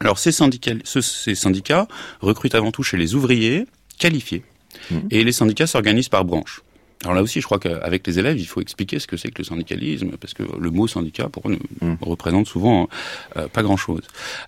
[0.02, 1.88] Alors ces syndicats, ces syndicats
[2.20, 3.66] recrutent avant tout chez les ouvriers
[3.98, 4.44] qualifiés,
[4.92, 5.08] mhm.
[5.10, 6.63] et les syndicats s'organisent par branches.
[7.04, 9.40] Alors là aussi, je crois qu'avec les élèves, il faut expliquer ce que c'est que
[9.40, 11.96] le syndicalisme, parce que le mot syndicat, pour eux, mm.
[12.02, 12.88] représente souvent
[13.36, 14.02] euh, pas grand-chose.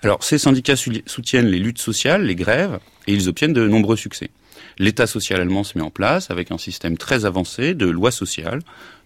[0.04, 4.30] Alors, ces syndicats soutiennent les luttes sociales, les grèves, et ils obtiennent de nombreux succès.
[4.78, 8.62] L'État social allemand se met en place avec un système très avancé de lois sociales,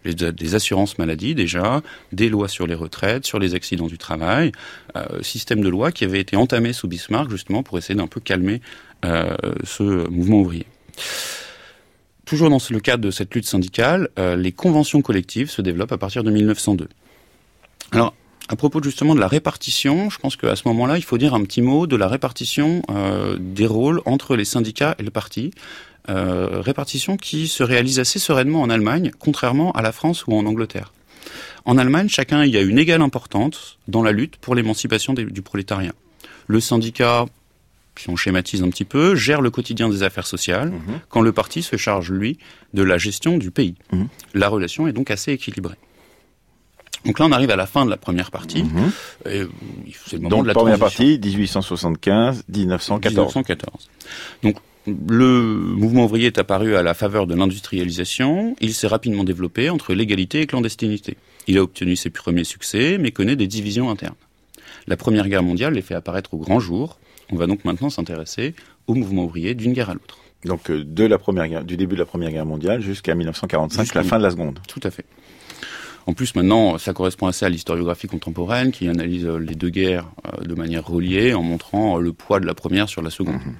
[0.06, 1.82] des assurances maladie déjà,
[2.12, 4.52] des lois sur les retraites, sur les accidents du travail,
[4.96, 8.20] euh, système de loi qui avait été entamé sous Bismarck justement pour essayer d'un peu
[8.20, 8.62] calmer
[9.06, 10.66] euh, ce mouvement ouvrier.
[12.30, 15.98] Toujours dans le cadre de cette lutte syndicale, euh, les conventions collectives se développent à
[15.98, 16.88] partir de 1902.
[17.92, 18.14] Alors,
[18.50, 21.44] à propos justement de la répartition, je pense qu'à ce moment-là, il faut dire un
[21.44, 25.50] petit mot de la répartition euh, des rôles entre les syndicats et le parti.
[26.08, 30.46] Euh, répartition qui se réalise assez sereinement en Allemagne, contrairement à la France ou en
[30.46, 30.94] Angleterre.
[31.66, 35.94] En Allemagne, chacun y a une égale importance dans la lutte pour l'émancipation du prolétariat.
[36.46, 37.26] Le syndicat
[38.00, 41.00] si on schématise un petit peu, gère le quotidien des affaires sociales, mhm.
[41.10, 42.38] quand le parti se charge, lui,
[42.74, 43.76] de la gestion du pays.
[43.92, 44.08] Mhm.
[44.34, 45.76] La relation est donc assez équilibrée.
[47.06, 48.64] Donc là, on arrive à la fin de la première partie.
[48.64, 48.92] Mhm.
[49.26, 52.44] C'est le moment donc, de la première partie, 1875-1914.
[52.50, 53.90] 1914.
[54.44, 54.56] Donc,
[54.88, 55.44] le
[55.76, 58.56] mouvement ouvrier est apparu à la faveur de l'industrialisation.
[58.62, 61.18] Il s'est rapidement développé entre légalité et clandestinité.
[61.48, 64.16] Il a obtenu ses premiers succès, mais connaît des divisions internes.
[64.88, 66.98] La Première Guerre mondiale les fait apparaître au grand jour.
[67.32, 68.56] On va donc maintenant s'intéresser
[68.88, 70.18] au mouvement ouvrier d'une guerre à l'autre.
[70.46, 73.94] Donc euh, de la première guerre, du début de la Première Guerre mondiale jusqu'à 1945,
[73.94, 74.60] la fin de la Seconde.
[74.68, 75.06] Tout à fait.
[76.08, 80.10] En plus, maintenant, ça correspond assez à l'historiographie contemporaine qui analyse euh, les deux guerres
[80.26, 83.36] euh, de manière reliée en montrant le poids de la première sur la seconde.
[83.36, 83.56] Mhm.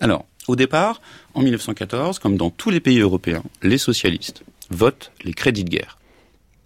[0.00, 1.00] Alors, au départ,
[1.34, 5.98] en 1914, comme dans tous les pays européens, les socialistes votent les crédits de guerre.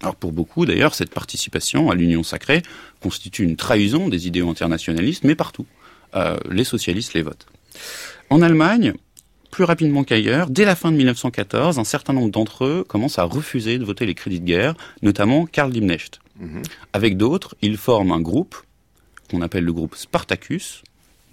[0.01, 2.61] Alors pour beaucoup, d'ailleurs, cette participation à l'Union sacrée
[3.01, 5.65] constitue une trahison des idéaux internationalistes, mais partout.
[6.15, 7.47] Euh, les socialistes les votent.
[8.29, 8.93] En Allemagne,
[9.51, 13.23] plus rapidement qu'ailleurs, dès la fin de 1914, un certain nombre d'entre eux commencent à
[13.23, 16.19] refuser de voter les crédits de guerre, notamment Karl Liebknecht.
[16.39, 16.63] Mhm.
[16.93, 18.55] Avec d'autres, ils forment un groupe
[19.29, 20.83] qu'on appelle le groupe Spartacus.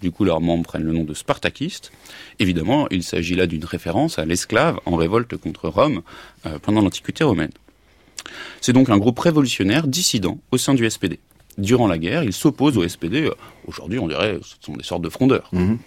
[0.00, 1.92] Du coup, leurs membres prennent le nom de spartakistes.
[2.38, 6.00] Évidemment, il s'agit là d'une référence à l'esclave en révolte contre Rome
[6.46, 7.52] euh, pendant l'Antiquité romaine.
[8.60, 11.18] C'est donc un groupe révolutionnaire dissident au sein du SPD
[11.58, 13.30] durant la guerre, ils s'opposent au SPD.
[13.66, 15.48] Aujourd'hui, on dirait ce sont des sortes de frondeurs.
[15.52, 15.78] Mhm.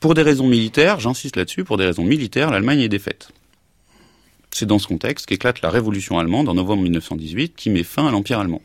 [0.00, 3.30] Pour des raisons militaires, j'insiste là-dessus, pour des raisons militaires, l'Allemagne est défaite.
[4.50, 8.10] C'est dans ce contexte qu'éclate la révolution allemande en novembre 1918 qui met fin à
[8.10, 8.62] l'Empire allemand.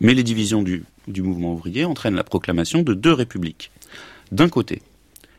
[0.00, 3.70] Mais les divisions du, mouvement ouvrier entraînent la proclamation de deux républiques.
[4.32, 4.82] D'un côté,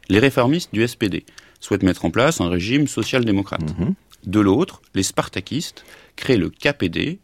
[0.10, 1.26] les réformistes du SPD
[1.60, 3.78] souhaitent mettre en place un régime social-démocrate.
[3.80, 3.94] Mhm.
[4.26, 5.84] De l'autre, les spartakistes
[6.16, 7.20] créent le KPD,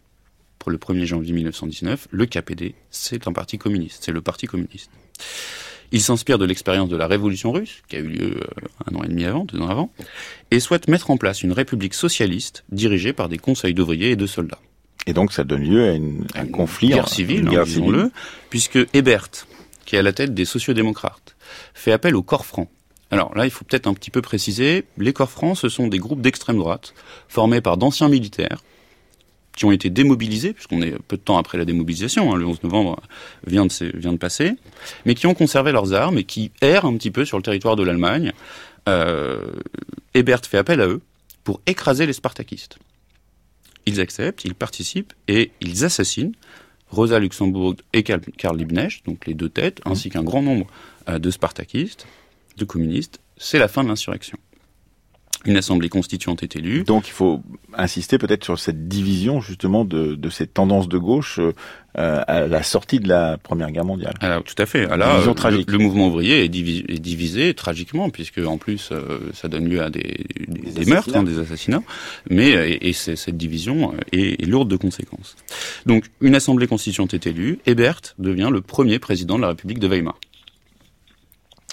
[0.69, 4.91] le 1er janvier 1919, le KPD, c'est un parti communiste, c'est le parti communiste.
[5.91, 9.03] Il s'inspire de l'expérience de la révolution russe, qui a eu lieu euh, un an
[9.03, 9.91] et demi avant, deux ans avant,
[10.51, 14.27] et souhaite mettre en place une république socialiste dirigée par des conseils d'ouvriers et de
[14.27, 14.59] soldats.
[15.05, 15.89] Et donc ça donne lieu
[16.35, 18.11] à, un conflit, guerre civile, hein, disons-le,
[18.49, 19.29] puisque Ebert,
[19.85, 21.37] qui est à la tête des sociodémocrates,
[21.73, 22.69] fait appel au corps franc.
[23.09, 25.99] Alors là, il faut peut-être un petit peu préciser, les corps francs, ce sont des
[25.99, 26.93] groupes d'extrême droite,
[27.29, 28.61] formés par d'anciens militaires,
[29.57, 32.63] qui ont été démobilisés, puisqu'on est peu de temps après la démobilisation, hein, le 11
[32.63, 33.01] novembre
[33.47, 34.53] vient de, passer,
[35.05, 37.75] mais qui ont conservé leurs armes et qui errent un petit peu sur le territoire
[37.75, 38.33] de l'Allemagne.
[38.87, 39.51] Euh,
[40.13, 41.01] Ebert fait appel à eux
[41.43, 42.77] pour écraser les spartakistes.
[43.87, 46.33] Ils acceptent, ils participent et ils assassinent
[46.91, 50.67] Rosa Luxembourg et Karl Liebknecht, donc les deux têtes, ainsi qu'un grand nombre
[51.09, 52.05] euh, de spartakistes,
[52.57, 53.19] de communistes.
[53.37, 54.37] C'est la fin de l'insurrection.
[55.45, 56.83] Une assemblée constituante est élue.
[56.83, 57.41] Donc il faut
[57.73, 61.53] insister peut-être sur cette division justement de, de cette tendance de gauche euh,
[61.95, 64.15] à la sortie de la Première Guerre mondiale.
[64.19, 64.89] Alors tout à fait.
[64.89, 69.47] Alors, le, le, mouvement ouvrier est divisé, est divisé, tragiquement puisque en plus euh, ça
[69.47, 71.83] donne lieu à des, des, des meurtres, hein, des assassinats.
[72.29, 75.35] Mais et, et cette division est, est, lourde de conséquences.
[75.85, 77.59] Donc une assemblée constituante est élue.
[77.65, 80.19] Ebert devient le premier président de la République de Weimar.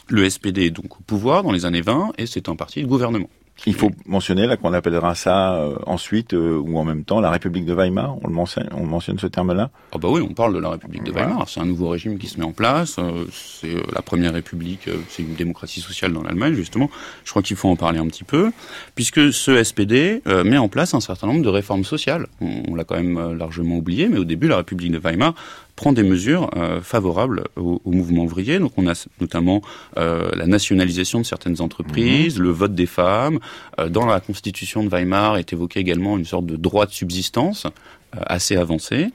[0.08, 2.86] Le SPD est donc au pouvoir dans les années 20 et c'est un parti de
[2.86, 3.30] gouvernement.
[3.66, 7.30] Il faut mentionner là qu'on appellera ça euh, ensuite euh, ou en même temps la
[7.30, 8.16] République de Weimar.
[8.22, 9.70] On le mentionne, on mentionne ce terme-là.
[9.92, 11.48] Ah bah oui, on parle de la République de Weimar.
[11.48, 12.96] C'est un nouveau régime qui se met en place.
[12.98, 14.88] Euh, c'est la première République.
[15.08, 16.90] c'est une démocratie sociale dans l'Allemagne justement.
[17.24, 18.50] Je crois qu'il faut en parler un petit peu,
[18.94, 22.26] puisque ce SPD met en place un certain nombre de réformes sociales.
[22.40, 25.34] On, on l'a quand même largement oublié, mais au début, la République de Weimar
[25.76, 28.58] prend des mesures euh, favorables au, au, mouvement ouvrier.
[28.58, 29.62] Donc on a notamment
[29.96, 32.42] euh, la nationalisation de certaines entreprises, mmh.
[32.42, 33.38] le vote des femmes.
[33.78, 37.66] Euh, dans la constitution de Weimar est évoqué également une sorte de droit de subsistance
[37.66, 39.08] euh, assez avancé.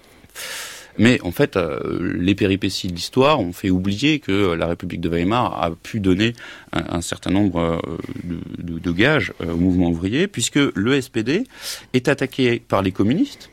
[0.98, 1.80] Mais en fait, euh,
[2.20, 6.34] les péripéties de l'histoire ont fait oublier que la République de Weimar a pu donner
[6.74, 7.82] un, un certain nombre
[8.26, 11.46] de, de, de gages au mouvement ouvrier, puisque le SPD
[11.94, 13.50] est attaqué par les communistes,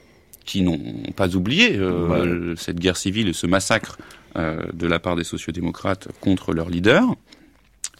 [0.46, 0.80] qui n'ont
[1.14, 2.56] pas oublié euh, ouais.
[2.56, 3.98] cette guerre civile et ce massacre
[4.36, 7.02] euh, de la part des sociodémocrates contre leur leader.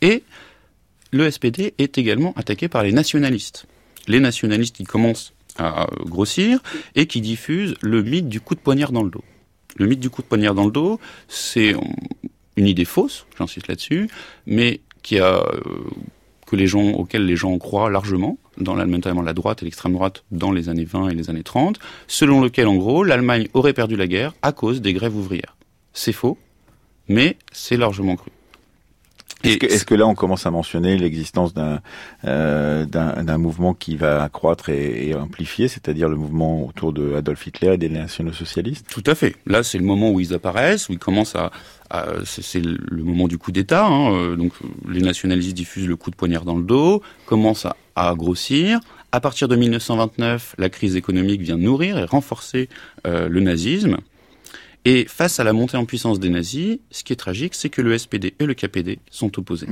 [0.01, 0.23] Et
[1.13, 3.67] le SPD est également attaqué par les nationalistes.
[4.07, 6.63] Les nationalistes qui commencent à grossir
[6.95, 9.25] et qui diffusent le mythe du coup de poignard dans le dos.
[9.77, 11.75] Le mythe du coup de poignard dans le dos, c'est
[12.57, 14.09] une idée fausse, j'insiste là-dessus,
[14.47, 15.61] mais qui a euh,
[16.47, 19.93] que les gens, auxquels les gens croient largement, dans l'Allemagne, notamment la droite et l'extrême
[19.93, 23.73] droite, dans les années 20 et les années 30, selon lequel, en gros, l'Allemagne aurait
[23.73, 25.57] perdu la guerre à cause des grèves ouvrières.
[25.93, 26.39] C'est faux,
[27.09, 28.31] mais c'est largement cru.
[29.45, 31.81] Est-ce que, est que, là, on commence à mentionner l'existence d'un
[32.25, 37.47] euh, d'un mouvement qui va accroître et, et amplifier, c'est-à-dire le mouvement autour de Adolf
[37.47, 39.37] Hitler et des nationaux socialistes Tout à fait.
[39.47, 41.51] Là, c'est le moment où ils apparaissent, où ils commencent à...
[41.91, 43.87] à c'est le moment du coup d'État.
[43.87, 44.53] Hein, euh, donc,
[44.89, 48.79] les nationalistes diffusent le coup de poignard dans le dos, commencent à, à grossir.
[49.11, 52.69] À partir de 1929, la crise économique vient nourrir et renforcer
[53.07, 53.97] euh, le nazisme.
[54.85, 57.83] Et face à la montée en puissance des nazis, ce qui est tragique, c'est que
[57.83, 59.67] le SPD et le KPD sont opposés.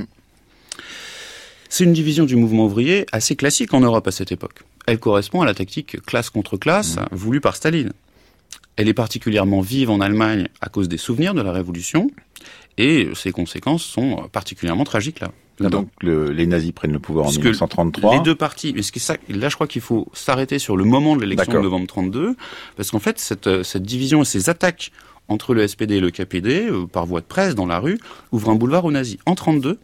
[1.69, 4.63] C'est une division du mouvement ouvrier assez classique en Europe à cette époque.
[4.87, 7.05] Elle correspond à la tactique classe contre classe mmh.
[7.11, 7.93] voulue par Staline.
[8.75, 12.11] Elle est particulièrement vive en Allemagne à cause des souvenirs de la Révolution,
[12.77, 15.31] et ses conséquences sont particulièrement tragiques là.
[15.59, 18.15] Donc le, les nazis prennent le pouvoir Parce en 1933.
[18.15, 20.83] Les deux partis, mais ce qui ça, là je crois qu'il faut s'arrêter sur le
[20.83, 22.35] moment de l'élection de novembre 32,
[22.75, 24.91] parce qu'en fait cette, cette division et ces attaques
[25.27, 27.97] entre le SPD et le KPD, euh, par voie de presse dans la rue,
[28.31, 29.17] ouvrent un boulevard aux nazis.
[29.25, 29.79] En 32,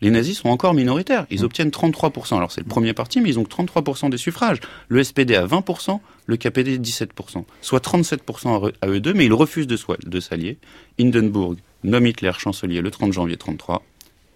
[0.00, 1.26] les nazis sont encore minoritaires.
[1.30, 1.44] Ils mmh.
[1.44, 2.36] obtiennent 33%.
[2.36, 4.58] Alors c'est le premier parti, mais ils ont 33% des suffrages.
[4.88, 7.44] Le SPD a 20%, le KPD 17%.
[7.60, 10.58] Soit 37% à eux deux, mais ils refusent de, de s'allier.
[10.98, 13.82] Hindenburg nomme Hitler chancelier le 30 janvier 33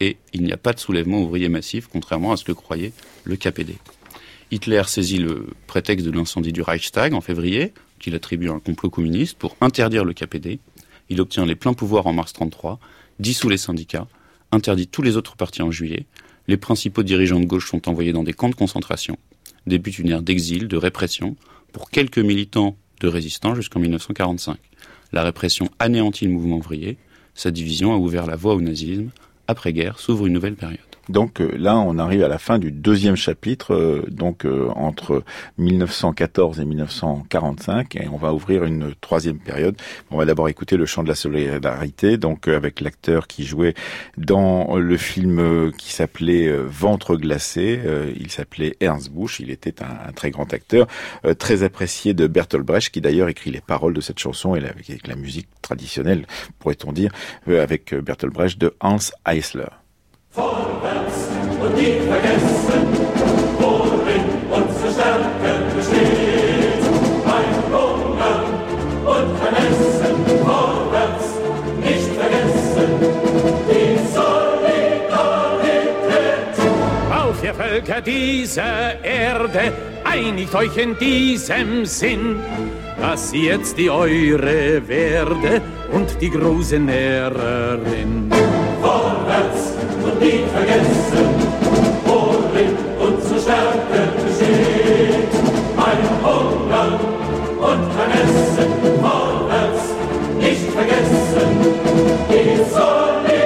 [0.00, 2.92] et il n'y a pas de soulèvement ouvrier massif, contrairement à ce que croyait
[3.24, 3.76] le KPD.
[4.50, 8.90] Hitler saisit le prétexte de l'incendie du Reichstag en février, qu'il attribue à un complot
[8.90, 10.58] communiste, pour interdire le KPD.
[11.08, 12.78] Il obtient les pleins pouvoirs en mars 33,
[13.18, 14.06] dissout les syndicats,
[14.52, 16.06] interdit tous les autres partis en juillet.
[16.46, 19.18] Les principaux dirigeants de gauche sont envoyés dans des camps de concentration.
[19.66, 21.36] Débute une ère d'exil, de répression,
[21.72, 24.58] pour quelques militants de résistants jusqu'en 1945.
[25.12, 26.98] La répression anéantit le mouvement ouvrier.
[27.34, 29.10] Sa division a ouvert la voie au nazisme
[29.48, 30.93] après-guerre s'ouvre une nouvelle période.
[31.08, 35.22] Donc euh, là, on arrive à la fin du deuxième chapitre, euh, donc euh, entre
[35.58, 39.76] 1914 et 1945, et on va ouvrir une troisième période.
[40.10, 43.74] On va d'abord écouter le chant de la solidarité, donc avec l'acteur qui jouait
[44.16, 47.80] dans le film qui s'appelait Ventre glacé.
[48.16, 49.40] il s'appelait Ernst Busch.
[49.40, 50.86] Il était un, un très grand acteur,
[51.38, 55.06] très apprécié de Bertolt Brecht, qui d'ailleurs écrit les paroles de cette chanson et avec
[55.06, 56.26] la musique traditionnelle,
[56.58, 57.12] pourrait-on dire,
[57.46, 59.83] avec Bertolt Brecht de Hans Eisler.
[60.34, 61.28] Vorwärts
[61.62, 62.88] und nie vergessen,
[63.60, 66.82] worin unsere Stärke besteht.
[67.24, 68.42] Ein Hunger
[69.06, 70.14] und kein Essen,
[70.44, 71.26] vorwärts,
[71.80, 72.90] nicht vergessen,
[73.70, 74.94] die Solidarität.
[77.12, 79.72] Auf ihr Völker dieser Erde,
[80.02, 82.40] einigt euch in diesem Sinn,
[83.00, 85.62] dass sie jetzt die eure werde
[85.92, 88.32] und die große Nährerin.
[88.82, 91.26] Vorwärts und nie vergessen,
[92.04, 95.32] worin unsere Stärke besteht.
[95.76, 96.88] Ein Hunger
[97.58, 99.84] und kein Essen, vorwärts,
[100.38, 101.50] nicht vergessen,
[102.28, 103.38] die Solidarität.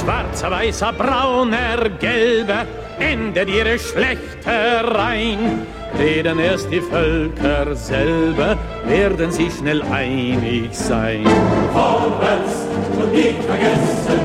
[0.00, 2.66] Schwarzer weißer, brauner, gelber,
[2.98, 5.66] endet ihre Schlechtereien.
[5.98, 11.24] Reden erst die Völker selber, werden sie schnell einig sein.
[11.72, 12.66] Vorwärts
[12.98, 14.20] und nicht vergessen,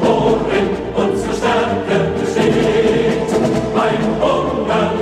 [0.00, 3.30] worin unsere Stärke besteht.
[3.74, 4.92] Beim Hunger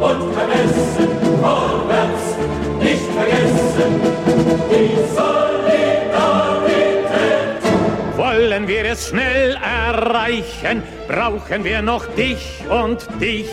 [0.00, 1.08] und Vergessen,
[1.40, 2.36] vorwärts
[2.82, 3.90] nicht vergessen,
[4.70, 5.86] die Solidarität.
[8.16, 13.48] Wollen wir es schnell erreichen, brauchen wir noch dich und dich.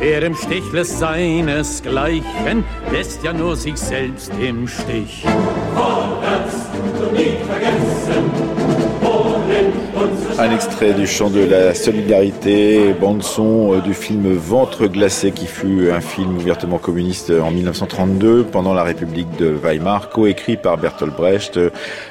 [0.00, 5.24] Wer im Stich lässt seinesgleichen, lässt ja nur sich selbst im Stich.
[5.74, 6.66] Vorwärts
[7.00, 8.30] und nicht vergessen,
[9.00, 9.93] unsere
[10.38, 15.90] Un extrait du chant de la solidarité, bande-son euh, du film Ventre glacé qui fut
[15.90, 21.58] un film ouvertement communiste en 1932 pendant la République de Weimar, coécrit par Bertolt Brecht,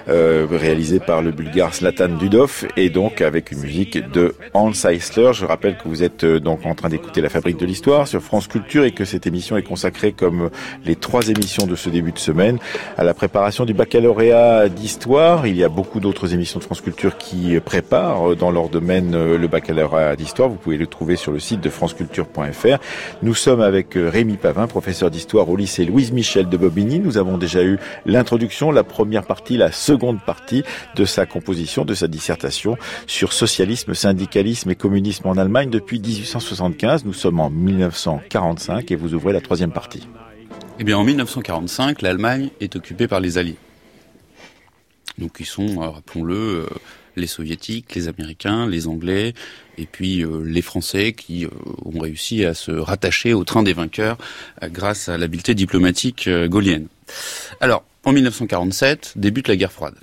[0.07, 5.33] euh, réalisé par le bulgare Zlatan Dudov et donc avec une musique de Hans Eisler.
[5.33, 8.21] Je rappelle que vous êtes euh, donc en train d'écouter La Fabrique de l'Histoire sur
[8.21, 10.49] France Culture et que cette émission est consacrée comme
[10.85, 12.57] les trois émissions de ce début de semaine
[12.97, 15.45] à la préparation du baccalauréat d'histoire.
[15.45, 19.47] Il y a beaucoup d'autres émissions de France Culture qui préparent dans leur domaine le
[19.47, 20.49] baccalauréat d'histoire.
[20.49, 22.77] Vous pouvez le trouver sur le site de franceculture.fr.
[23.21, 26.99] Nous sommes avec Rémi Pavin, professeur d'histoire au lycée Louise Michel de Bobigny.
[26.99, 30.63] Nous avons déjà eu l'introduction, la première partie, la seconde partie
[30.95, 32.77] de sa composition, de sa dissertation
[33.07, 37.05] sur socialisme, syndicalisme et communisme en Allemagne depuis 1875.
[37.05, 40.07] Nous sommes en 1945 et vous ouvrez la troisième partie.
[40.79, 43.57] Eh bien, en 1945, l'Allemagne est occupée par les Alliés.
[45.17, 46.65] Donc, ils sont, euh, rappelons-le, euh,
[47.15, 49.33] les soviétiques, les américains, les anglais,
[49.77, 51.49] et puis euh, les français qui euh,
[51.85, 54.17] ont réussi à se rattacher au train des vainqueurs
[54.61, 56.87] euh, grâce à l'habileté diplomatique gaulienne.
[57.59, 59.95] Alors, en 1947, débute la guerre froide.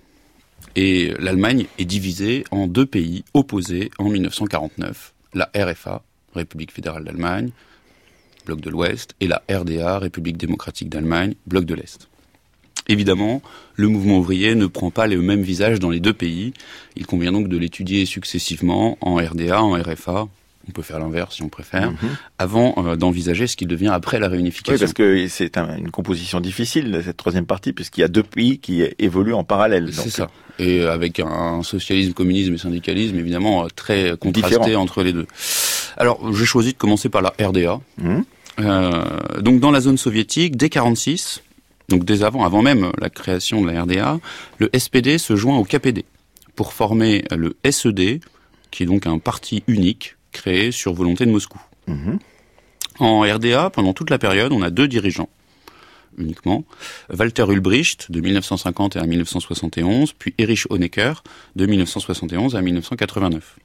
[0.77, 5.13] Et l'Allemagne est divisée en deux pays opposés en 1949.
[5.35, 6.03] La RFA,
[6.35, 7.51] République fédérale d'Allemagne,
[8.47, 12.10] bloc de l'Ouest, et la RDA, République démocratique d'Allemagne, bloc de l'Est.
[12.91, 13.41] Évidemment,
[13.77, 16.53] le mouvement ouvrier ne prend pas le même visage dans les deux pays.
[16.97, 20.27] Il convient donc de l'étudier successivement en RDA, en RFA.
[20.69, 21.97] On peut faire l'inverse si on préfère, Mhm.
[22.39, 24.75] avant euh, d'envisager ce qu'il devient après la réunification.
[24.75, 28.23] Oui, parce que c'est un- une composition difficile, cette troisième partie, puisqu'il y a deux
[28.23, 29.89] pays qui évoluent en parallèle.
[29.93, 30.29] C'est ça.
[30.59, 34.83] Et avec un socialisme, communisme et syndicalisme, évidemment, euh, très contrasté Différent.
[34.83, 35.27] entre les deux.
[35.97, 37.81] Alors, j'ai choisi de commencer par la RDA.
[37.99, 38.25] Mhm.
[38.61, 39.05] Euh,
[39.41, 41.43] donc, dans la zone soviétique, dès 46,
[41.91, 44.21] donc dès avant, avant même la création de la RDA,
[44.59, 46.05] le SPD se joint au KPD
[46.55, 48.21] pour former le SED,
[48.71, 51.61] qui est donc un parti unique créé sur volonté de Moscou.
[51.87, 52.19] Mhm.
[53.01, 55.29] En RDA, pendant toute la période, on a deux dirigeants
[56.19, 56.65] uniquement.
[57.17, 61.23] Walter Ulbricht, de 1950 à 1971, puis Erich Honecker,
[61.57, 63.57] de 1971 à 1989.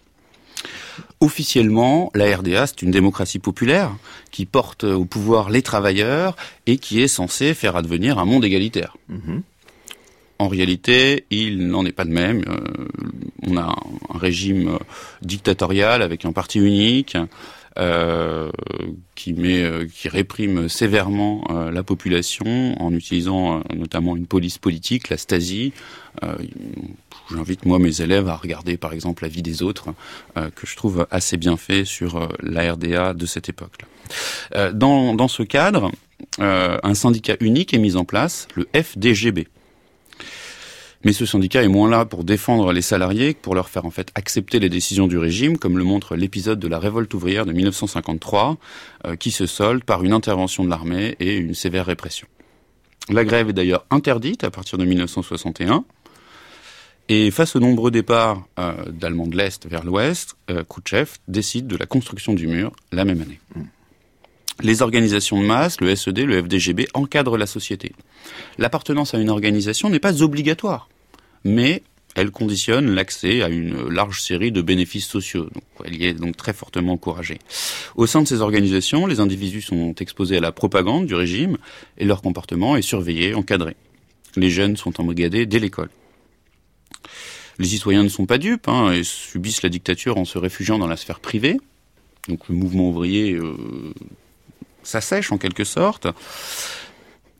[1.20, 3.96] Officiellement, la RDA, c'est une démocratie populaire
[4.32, 6.36] qui porte au pouvoir les travailleurs
[6.66, 8.98] et qui est censée faire advenir un monde égalitaire.
[9.10, 9.44] Mhm.
[10.38, 12.44] En réalité, il n'en est pas de même.
[12.48, 12.88] Euh,
[13.44, 14.78] on a un, régime
[15.22, 17.18] dictatorial avec un parti unique
[17.78, 18.50] euh,
[19.16, 25.18] qui met, euh, qui réprime sévèrement la population en utilisant notamment une police politique, la
[25.18, 25.74] Stasi.
[27.32, 29.90] J'invite moi mes élèves à regarder par exemple la vie des autres,
[30.38, 33.88] euh, que je trouve assez bien fait sur euh, la RDA de cette époque-là.
[34.56, 35.92] Euh, dans, dans ce cadre,
[36.40, 39.48] un syndicat unique est mis en place, le FDGB.
[41.06, 43.92] Mais ce syndicat est moins là pour défendre les salariés que pour leur faire en
[43.92, 47.54] fait accepter les décisions du régime, comme le montre l'épisode de la révolte ouvrière de
[47.54, 48.58] 1953,
[49.06, 52.28] euh, qui se solde par une intervention de l'armée et une sévère répression.
[53.10, 55.86] La grève est d'ailleurs interdite à partir de 1961.
[57.08, 61.78] Et face aux nombreux départs euh, d'Allemands de l'Est vers l'Ouest, euh, Khrouchtchev décide de
[61.78, 63.40] la construction du mur la même année.
[64.62, 67.92] Les organisations de masse, le SED, le FDGB, encadrent la société.
[68.58, 70.90] L'appartenance à une organisation n'est pas obligatoire,
[71.44, 71.84] mais
[72.16, 75.44] elle conditionne l'accès à une large série de bénéfices sociaux.
[75.44, 77.40] Donc, elle y est donc très fortement encouragée.
[77.96, 81.58] Au sein de ces organisations, les individus sont exposés à la propagande du régime
[81.98, 83.76] et leur comportement est surveillé, encadré.
[84.38, 85.90] Les jeunes sont embrigadés dès l'école.
[87.58, 90.88] Les citoyens ne sont pas dupes hein, et subissent la dictature en se réfugiant dans
[90.88, 91.58] la sphère privée.
[92.28, 93.56] Donc le mouvement ouvrier euh,
[94.84, 96.08] s'assèche en quelque sorte.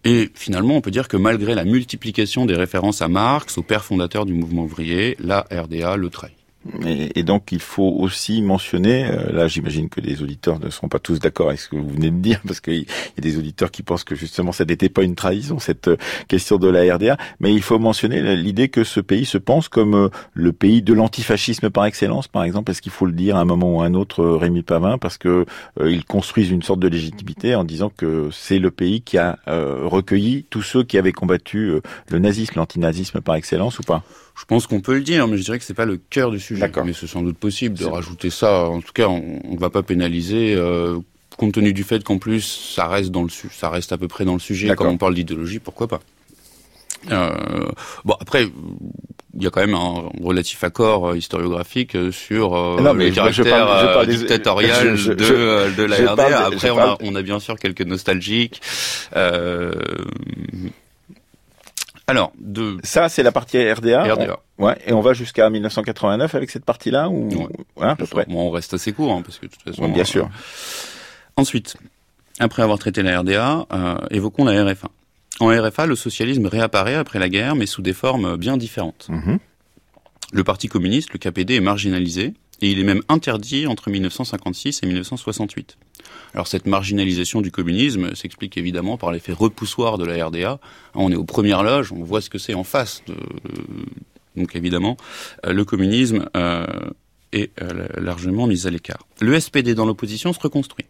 [0.04, 3.84] Et finalement, on peut dire que malgré la multiplication des références à Marx, au père
[3.84, 6.45] fondateur du mouvement ouvrier, la RDA le trahit.
[6.86, 10.98] Et, donc il faut aussi mentionner, euh, là j'imagine que les auditeurs ne seront pas
[10.98, 13.70] tous d'accord avec ce que vous venez de dire, parce qu'il y a des auditeurs
[13.70, 15.98] qui pensent que justement ça n'était pas une trahison, cette euh,
[16.28, 19.96] question de la RDA, mais il faut mentionner l'idée que ce pays se pense comme
[19.96, 23.42] euh, le pays de l'antifascisme par excellence, par exemple, est-ce qu'il faut le dire à
[23.42, 25.46] un moment ou à un autre, Rémi Pavin, parce que
[25.84, 30.46] ils construisent une sorte de légitimité en disant que c'est le pays qui a recueilli
[30.50, 34.04] tous ceux qui avaient combattu le nazisme, l'antinazisme par excellence ou pas?
[34.38, 36.40] Je pense qu'on peut le dire, mais je dirais que c'est pas le cœur du
[36.40, 36.70] sujet.
[36.84, 38.66] Mais c'est sans doute possible de rajouter ça.
[38.66, 40.56] En tout cas, on ne va pas pénaliser.
[40.56, 41.00] Euh,
[41.38, 44.24] compte tenu du fait qu'en plus ça reste dans le ça reste à peu près
[44.24, 46.00] dans le sujet quand on parle d'idéologie, pourquoi pas?
[47.12, 47.66] Euh,
[48.04, 48.48] bon après,
[49.38, 53.16] il y a quand même un relatif accord euh, historiographique sur euh, non, mais le
[53.16, 56.46] caractère dictatorial de, de la RDA.
[56.48, 58.62] Après, on a, on a, bien sûr quelques nostalgiques.
[59.16, 59.74] Euh,
[62.08, 62.78] alors, de...
[62.84, 64.14] Ça, c'est la partie RDA.
[64.14, 64.40] RDA.
[64.60, 67.30] Ouais, et on va jusqu'à 1989 avec cette partie-là ou
[67.78, 67.86] ouais.
[67.86, 68.26] à peu près.
[68.28, 69.90] Bon, on reste assez court, hein, parce que de toute façon.
[69.90, 70.26] bien sûr.
[70.26, 70.30] Euh,
[71.36, 71.78] ensuite,
[72.40, 74.90] après avoir traité la RDA, euh, évoquons la RFA.
[75.40, 79.08] En RFA, le socialisme réapparaît après la guerre, mais sous des formes bien différentes.
[79.10, 79.40] Mhm.
[80.32, 84.86] Le Parti communiste, le KPD, est marginalisé, et il est même interdit entre 1956 et
[84.86, 85.78] 1968.
[86.34, 90.60] Alors cette marginalisation du communisme s'explique évidemment par l'effet repoussoir de la RDA.
[90.94, 93.04] On est aux premières loges, on voit ce que c'est en face.
[93.08, 93.16] De...
[94.36, 94.98] Donc évidemment,
[95.46, 96.66] euh, le communisme euh,
[97.32, 99.08] est euh, largement mis à l'écart.
[99.22, 100.86] Le SPD dans l'opposition se reconstruit.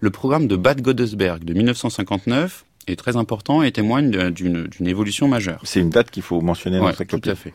[0.00, 5.60] Le programme de Bad Godesberg de 1959 est très important et témoigne d'une évolution majeure.
[5.64, 7.52] C'est une date qu'il faut mentionner dans ouais, Tout à fait.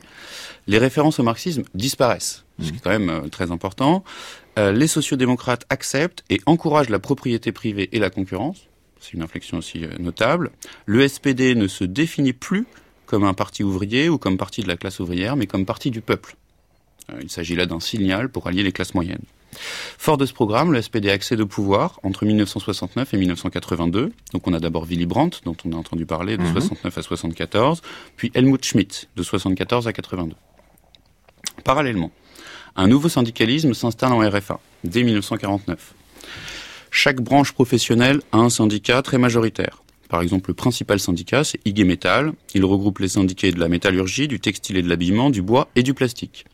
[0.67, 4.03] Les références au marxisme disparaissent, ce qui est quand même très important.
[4.59, 8.67] Euh, les sociodémocrates acceptent et encouragent la propriété privée et la concurrence.
[8.99, 10.51] C'est une inflexion aussi euh, notable.
[10.85, 12.65] Le SPD ne se définit plus
[13.05, 16.01] comme un parti ouvrier ou comme parti de la classe ouvrière, mais comme parti du
[16.01, 16.35] peuple.
[17.11, 19.23] Euh, il s'agit là d'un signal pour allier les classes moyennes.
[19.97, 24.11] Fort de ce programme, le SPD accède au pouvoir entre 1969 et 1982.
[24.33, 26.99] Donc on a d'abord Willy Brandt, dont on a entendu parler, de 69 mhm.
[26.99, 27.81] à 74,
[28.15, 30.35] puis Helmut Schmidt, de 74 à 82.
[31.63, 32.11] Parallèlement,
[32.75, 35.93] un nouveau syndicalisme s'installe en RFA, dès 1949.
[36.91, 39.83] Chaque branche professionnelle a un syndicat très majoritaire.
[40.09, 42.33] Par exemple, le principal syndicat, c'est IG Metal.
[42.53, 45.81] Il regroupe les syndicats de la métallurgie, du textile et de l'habillement, du bois et
[45.81, 46.45] du plastique.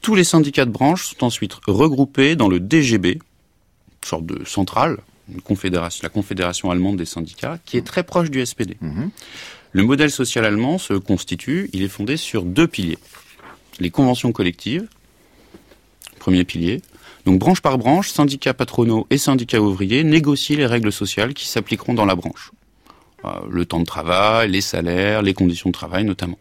[0.00, 4.98] Tous les syndicats de branche sont ensuite regroupés dans le DGB, une sorte de centrale,
[5.32, 8.76] une confédération, la confédération allemande des syndicats, qui est très proche du SPD.
[8.80, 9.10] Mhm.
[9.72, 12.98] Le modèle social allemand se constitue, il est fondé sur deux piliers.
[13.80, 14.86] Les conventions collectives,
[16.24, 16.80] premier pilier.
[17.26, 21.92] Donc branche par branche, syndicats patronaux et syndicats ouvriers négocient les règles sociales qui s'appliqueront
[21.92, 22.52] dans la branche.
[23.26, 26.38] Euh, le temps de travail, les salaires, les conditions de travail notamment.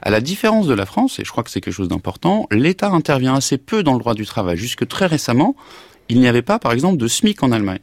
[0.00, 2.90] À la différence de la France, et je crois que c'est quelque chose d'important, l'État
[2.90, 4.56] intervient assez peu dans le droit du travail.
[4.56, 5.56] Jusque très récemment,
[6.08, 7.82] il n'y avait pas, par exemple, de SMIC en Allemagne.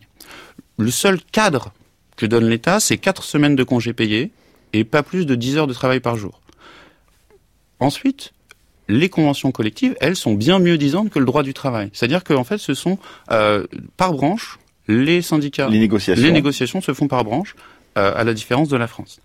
[0.78, 1.74] Le seul cadre
[2.16, 4.32] que donne l'État, c'est 4 semaines de congés payés
[4.72, 6.40] et pas plus de 10 heures de travail par jour.
[7.82, 8.32] Ensuite,
[8.88, 11.90] les conventions collectives, elles, sont bien mieux disantes que le droit du travail.
[11.94, 12.98] C'est-à-dire qu'en fait, ce sont
[13.32, 13.66] euh,
[13.98, 15.70] par branche les syndicats.
[15.70, 16.24] Les négociations.
[16.24, 17.56] Les négociations se font par branche,
[17.98, 19.20] euh, à la différence de la France.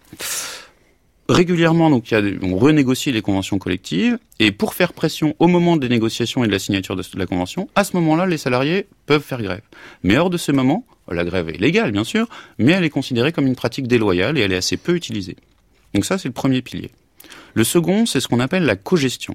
[1.28, 5.46] Régulièrement, donc, il y a, on renégocie les conventions collectives, et pour faire pression au
[5.46, 8.86] moment des négociations et de la signature de la convention, à ce moment-là, les salariés
[9.06, 9.62] peuvent faire grève.
[10.02, 13.32] Mais hors de ce moment, la grève est légale, bien sûr, mais elle est considérée
[13.32, 15.36] comme une pratique déloyale et elle est assez peu utilisée.
[15.94, 16.90] Donc ça, c'est le premier pilier.
[17.54, 19.34] Le second, c'est ce qu'on appelle la cogestion.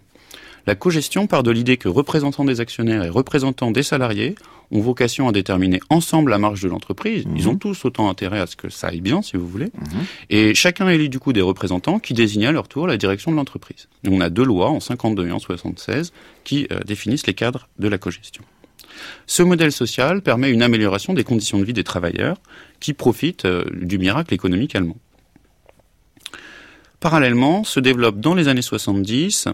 [0.68, 4.36] La cogestion part de l'idée que représentants des actionnaires et représentants des salariés
[4.70, 7.24] ont vocation à déterminer ensemble la marge de l'entreprise.
[7.38, 7.51] Ils mhm.
[7.51, 9.68] ont tous autant intérêt à ce que ça aille bien, si vous voulez.
[9.74, 10.05] Mhm.
[10.30, 13.38] Et chacun élit du coup des représentants qui désignent à leur tour la direction de
[13.38, 13.88] l'entreprise.
[14.05, 16.11] On a deux lois, en 52 et en 76,
[16.43, 18.43] qui euh, définissent les cadres de la cogestion.
[19.26, 22.41] Ce modèle social permet une amélioration des conditions de vie des travailleurs
[22.82, 24.97] qui profitent euh, du miracle économique allemand.
[26.99, 29.47] Parallèlement, se développe dans les années 70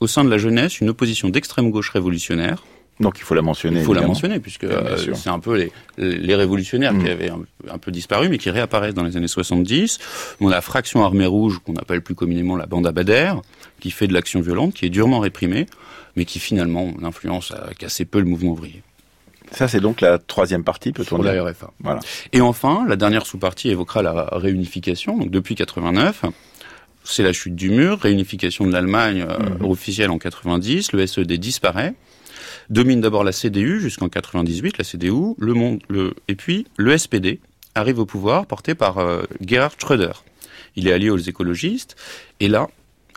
[0.00, 2.64] au sein de la jeunesse une opposition d'extrême gauche révolutionnaire.
[2.98, 3.80] Donc il faut la mentionner.
[3.80, 7.06] Il faut la mentionner puisque euh, c'est un peu les, les révolutionnaires qui mm.
[7.06, 9.98] avaient un, peu disparu mais qui réapparaissent dans les années 70.
[10.40, 13.34] On a la fraction armée rouge qu'on appelle plus communément la bande Bader,
[13.80, 15.66] qui fait de l'action violente, qui est durement réprimée,
[16.14, 18.82] mais qui finalement influence assez peu le mouvement ouvrier.
[19.52, 21.72] Ça, c'est donc la troisième partie, peut-on dire la RFA.
[21.80, 22.00] Voilà.
[22.32, 25.18] Et enfin, la dernière sous-partie évoquera la réunification.
[25.18, 26.24] Donc depuis 89,
[27.12, 29.70] c'est la chute du mur, réunification de l'Allemagne euh, mhm.
[29.70, 31.94] officielle en 90, le SED disparaît,
[32.68, 37.40] domine d'abord la CDU jusqu'en 98, la CDU, le monde, le, et puis le SPD
[37.74, 40.12] arrive au pouvoir porté par euh, Gerhard Schröder.
[40.76, 41.96] Il est allié aux écologistes,
[42.38, 42.68] et là,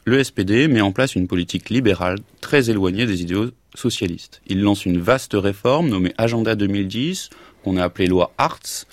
[0.05, 4.41] le SPD met en place une politique libérale très éloignée des idéaux socialistes.
[4.47, 7.29] Il lance une vaste réforme nommée Agenda 2010,
[7.63, 8.85] qu'on a appelée loi Hartz,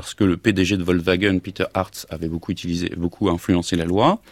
[0.00, 4.22] parce que le PDG de Volkswagen, Peter Hartz, avait beaucoup utilisé, beaucoup influencé la loi.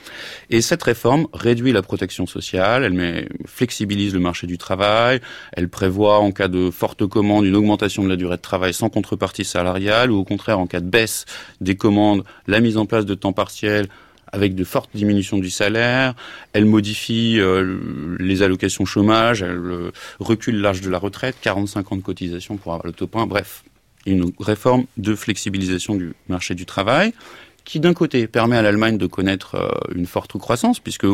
[0.48, 5.20] Et cette réforme réduit la protection sociale, elle flexibilise le marché du travail,
[5.52, 8.88] elle prévoit en cas de forte commande une augmentation de la durée de travail sans
[8.88, 11.26] contrepartie salariale, ou au contraire en cas de baisse
[11.60, 13.88] des commandes, la mise en place de temps partiel
[14.32, 16.14] avec de fortes diminutions du salaire,
[16.52, 17.78] elle modifie euh,
[18.18, 22.72] les allocations chômage, elle euh, recule l'âge de la retraite, 45 ans de cotisation pour
[22.74, 23.64] avoir le top 1, bref,
[24.06, 27.12] une réforme de flexibilisation du marché du travail
[27.64, 31.06] qui d'un côté permet à l'Allemagne de connaître euh, une forte croissance, puisque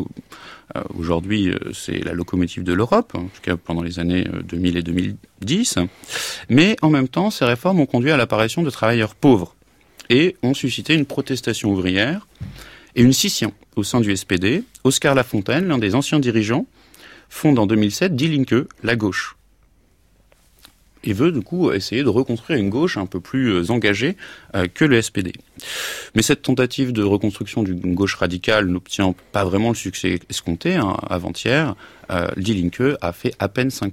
[0.97, 5.79] aujourd'hui c'est la locomotive de l'Europe, en tout cas pendant les années 2000 et 2010,
[6.49, 9.57] mais en même temps ces réformes ont conduit à l'apparition de travailleurs pauvres
[10.11, 12.27] et ont suscité une protestation ouvrière
[12.95, 14.63] et une scission au sein du SPD.
[14.85, 16.67] Oscar Lafontaine, l'un des anciens dirigeants,
[17.29, 19.37] fonde en 2007 Die Linke, la gauche.
[21.05, 24.17] Et veut du coup essayer de reconstruire une gauche un peu plus euh, engagée
[24.57, 25.33] euh, que le SPD.
[26.15, 30.75] Mais cette tentative de reconstruction d'une gauche radicale n'obtient pas vraiment le succès escompté.
[30.75, 30.97] Hein.
[31.09, 31.77] Avant-hier,
[32.11, 33.91] euh, Die Linke a fait à peine 5%,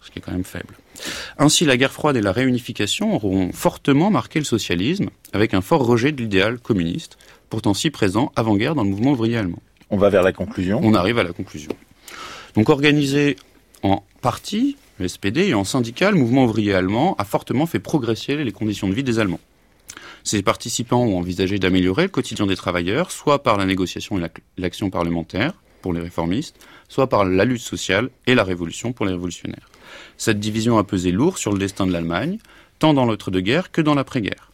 [0.00, 0.74] ce qui est quand même faible.
[1.38, 5.84] Ainsi, la guerre froide et la réunification auront fortement marqué le socialisme, avec un fort
[5.84, 7.18] rejet de l'idéal communiste,
[7.50, 9.62] pourtant si présent avant-guerre dans le mouvement ouvrier allemand.
[9.90, 10.80] On va vers la conclusion.
[10.82, 11.72] On arrive à la conclusion.
[12.54, 13.36] Donc organisé
[13.82, 18.36] en parti, le SPD, et en syndicat, le mouvement ouvrier allemand a fortement fait progresser
[18.36, 19.40] les conditions de vie des Allemands.
[20.24, 24.88] Ces participants ont envisagé d'améliorer le quotidien des travailleurs, soit par la négociation et l'action
[24.88, 26.56] parlementaire pour les réformistes,
[26.88, 29.68] soit par la lutte sociale et la révolution pour les révolutionnaires.
[30.16, 32.38] Cette division a pesé lourd sur le destin de l'Allemagne,
[32.78, 34.52] tant dans l'entre-deux-guerres que dans l'après-guerre.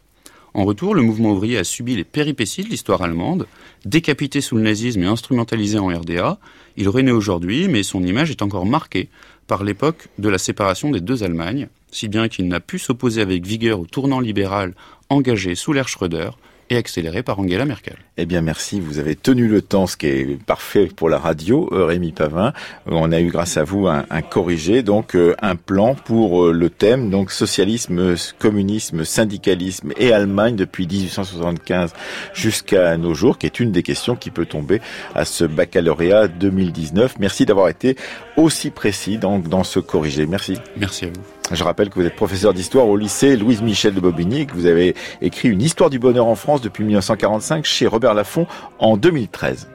[0.54, 3.46] En retour, le mouvement ouvrier a subi les péripéties de l'histoire allemande.
[3.84, 6.38] Décapité sous le nazisme et instrumentalisé en RDA,
[6.76, 9.08] il renaît aujourd'hui, mais son image est encore marquée
[9.48, 13.44] par l'époque de la séparation des deux Allemagnes, si bien qu'il n'a pu s'opposer avec
[13.44, 14.74] vigueur au tournant libéral
[15.08, 16.30] engagé sous l'ère Schröder,
[16.70, 17.96] et accéléré par Angela Merkel.
[18.16, 18.80] Eh bien, merci.
[18.80, 22.52] Vous avez tenu le temps, ce qui est parfait pour la radio, euh, Rémi Pavin.
[22.86, 26.70] On a eu, grâce à vous, un, corrigé, donc euh, un plan pour euh, le
[26.70, 31.92] thème, donc socialisme, communisme, syndicalisme et Allemagne depuis 1875
[32.34, 34.80] jusqu'à nos jours, qui est une des questions qui peut tomber
[35.14, 37.16] à ce baccalauréat 2019.
[37.18, 37.96] Merci d'avoir été
[38.36, 40.26] aussi précis dans, dans ce corrigé.
[40.26, 40.54] Merci.
[40.76, 41.37] Merci à vous.
[41.50, 44.66] Je rappelle que vous êtes professeur d'histoire au lycée Louise Michel de Bobigny, que vous
[44.66, 48.46] avez écrit une histoire du bonheur en France depuis 1945 chez Robert Laffont
[48.78, 49.68] en 2013.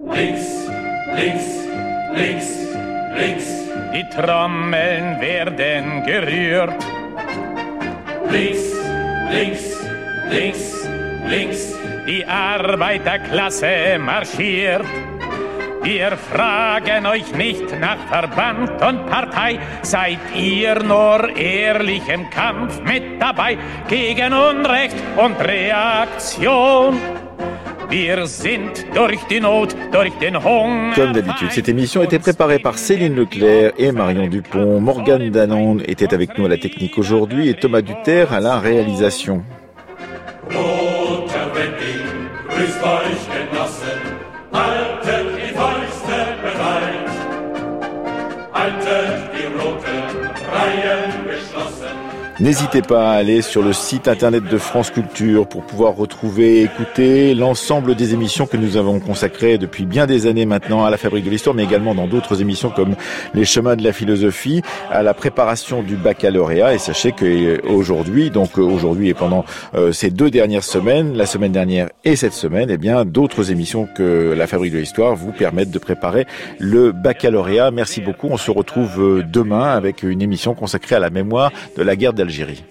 [0.00, 0.68] Links,
[1.14, 1.46] links,
[2.14, 2.74] links,
[3.16, 3.46] links.
[3.92, 6.84] Die Trommeln werden gerührt.
[8.30, 8.74] Links,
[9.30, 9.76] links,
[10.28, 10.88] links,
[11.28, 11.74] links.
[12.06, 13.98] Die Arbeiterklasse.
[15.82, 23.02] Wir fragen euch nicht nach Verband und Partei, seid ihr nur ehrlich im Kampf mit
[23.18, 23.56] dabei?
[23.88, 26.98] Gegen Unrecht und Reaktion.
[27.88, 30.94] Wir sind durch die Not, durch den Hunger.
[30.94, 34.80] Comme d'habitude, cette émission était préparée par Céline Leclerc et Marion Dupont.
[34.80, 39.42] Morgane Danon était avec nous à la technique aujourd'hui et Thomas Duterre à la réalisation.
[52.40, 56.62] N'hésitez pas à aller sur le site internet de France Culture pour pouvoir retrouver et
[56.62, 60.96] écouter l'ensemble des émissions que nous avons consacrées depuis bien des années maintenant à la
[60.96, 62.94] fabrique de l'histoire, mais également dans d'autres émissions comme
[63.34, 66.72] les chemins de la philosophie, à la préparation du baccalauréat.
[66.72, 71.52] Et sachez que aujourd'hui, donc aujourd'hui et pendant euh, ces deux dernières semaines, la semaine
[71.52, 75.72] dernière et cette semaine, eh bien d'autres émissions que la fabrique de l'histoire vous permettent
[75.72, 76.26] de préparer
[76.58, 77.70] le baccalauréat.
[77.70, 78.28] Merci beaucoup.
[78.30, 82.14] On se retrouve euh, demain avec une émission consacrée à la mémoire de la guerre
[82.14, 82.29] d'Algérie.
[82.30, 82.70] Algérie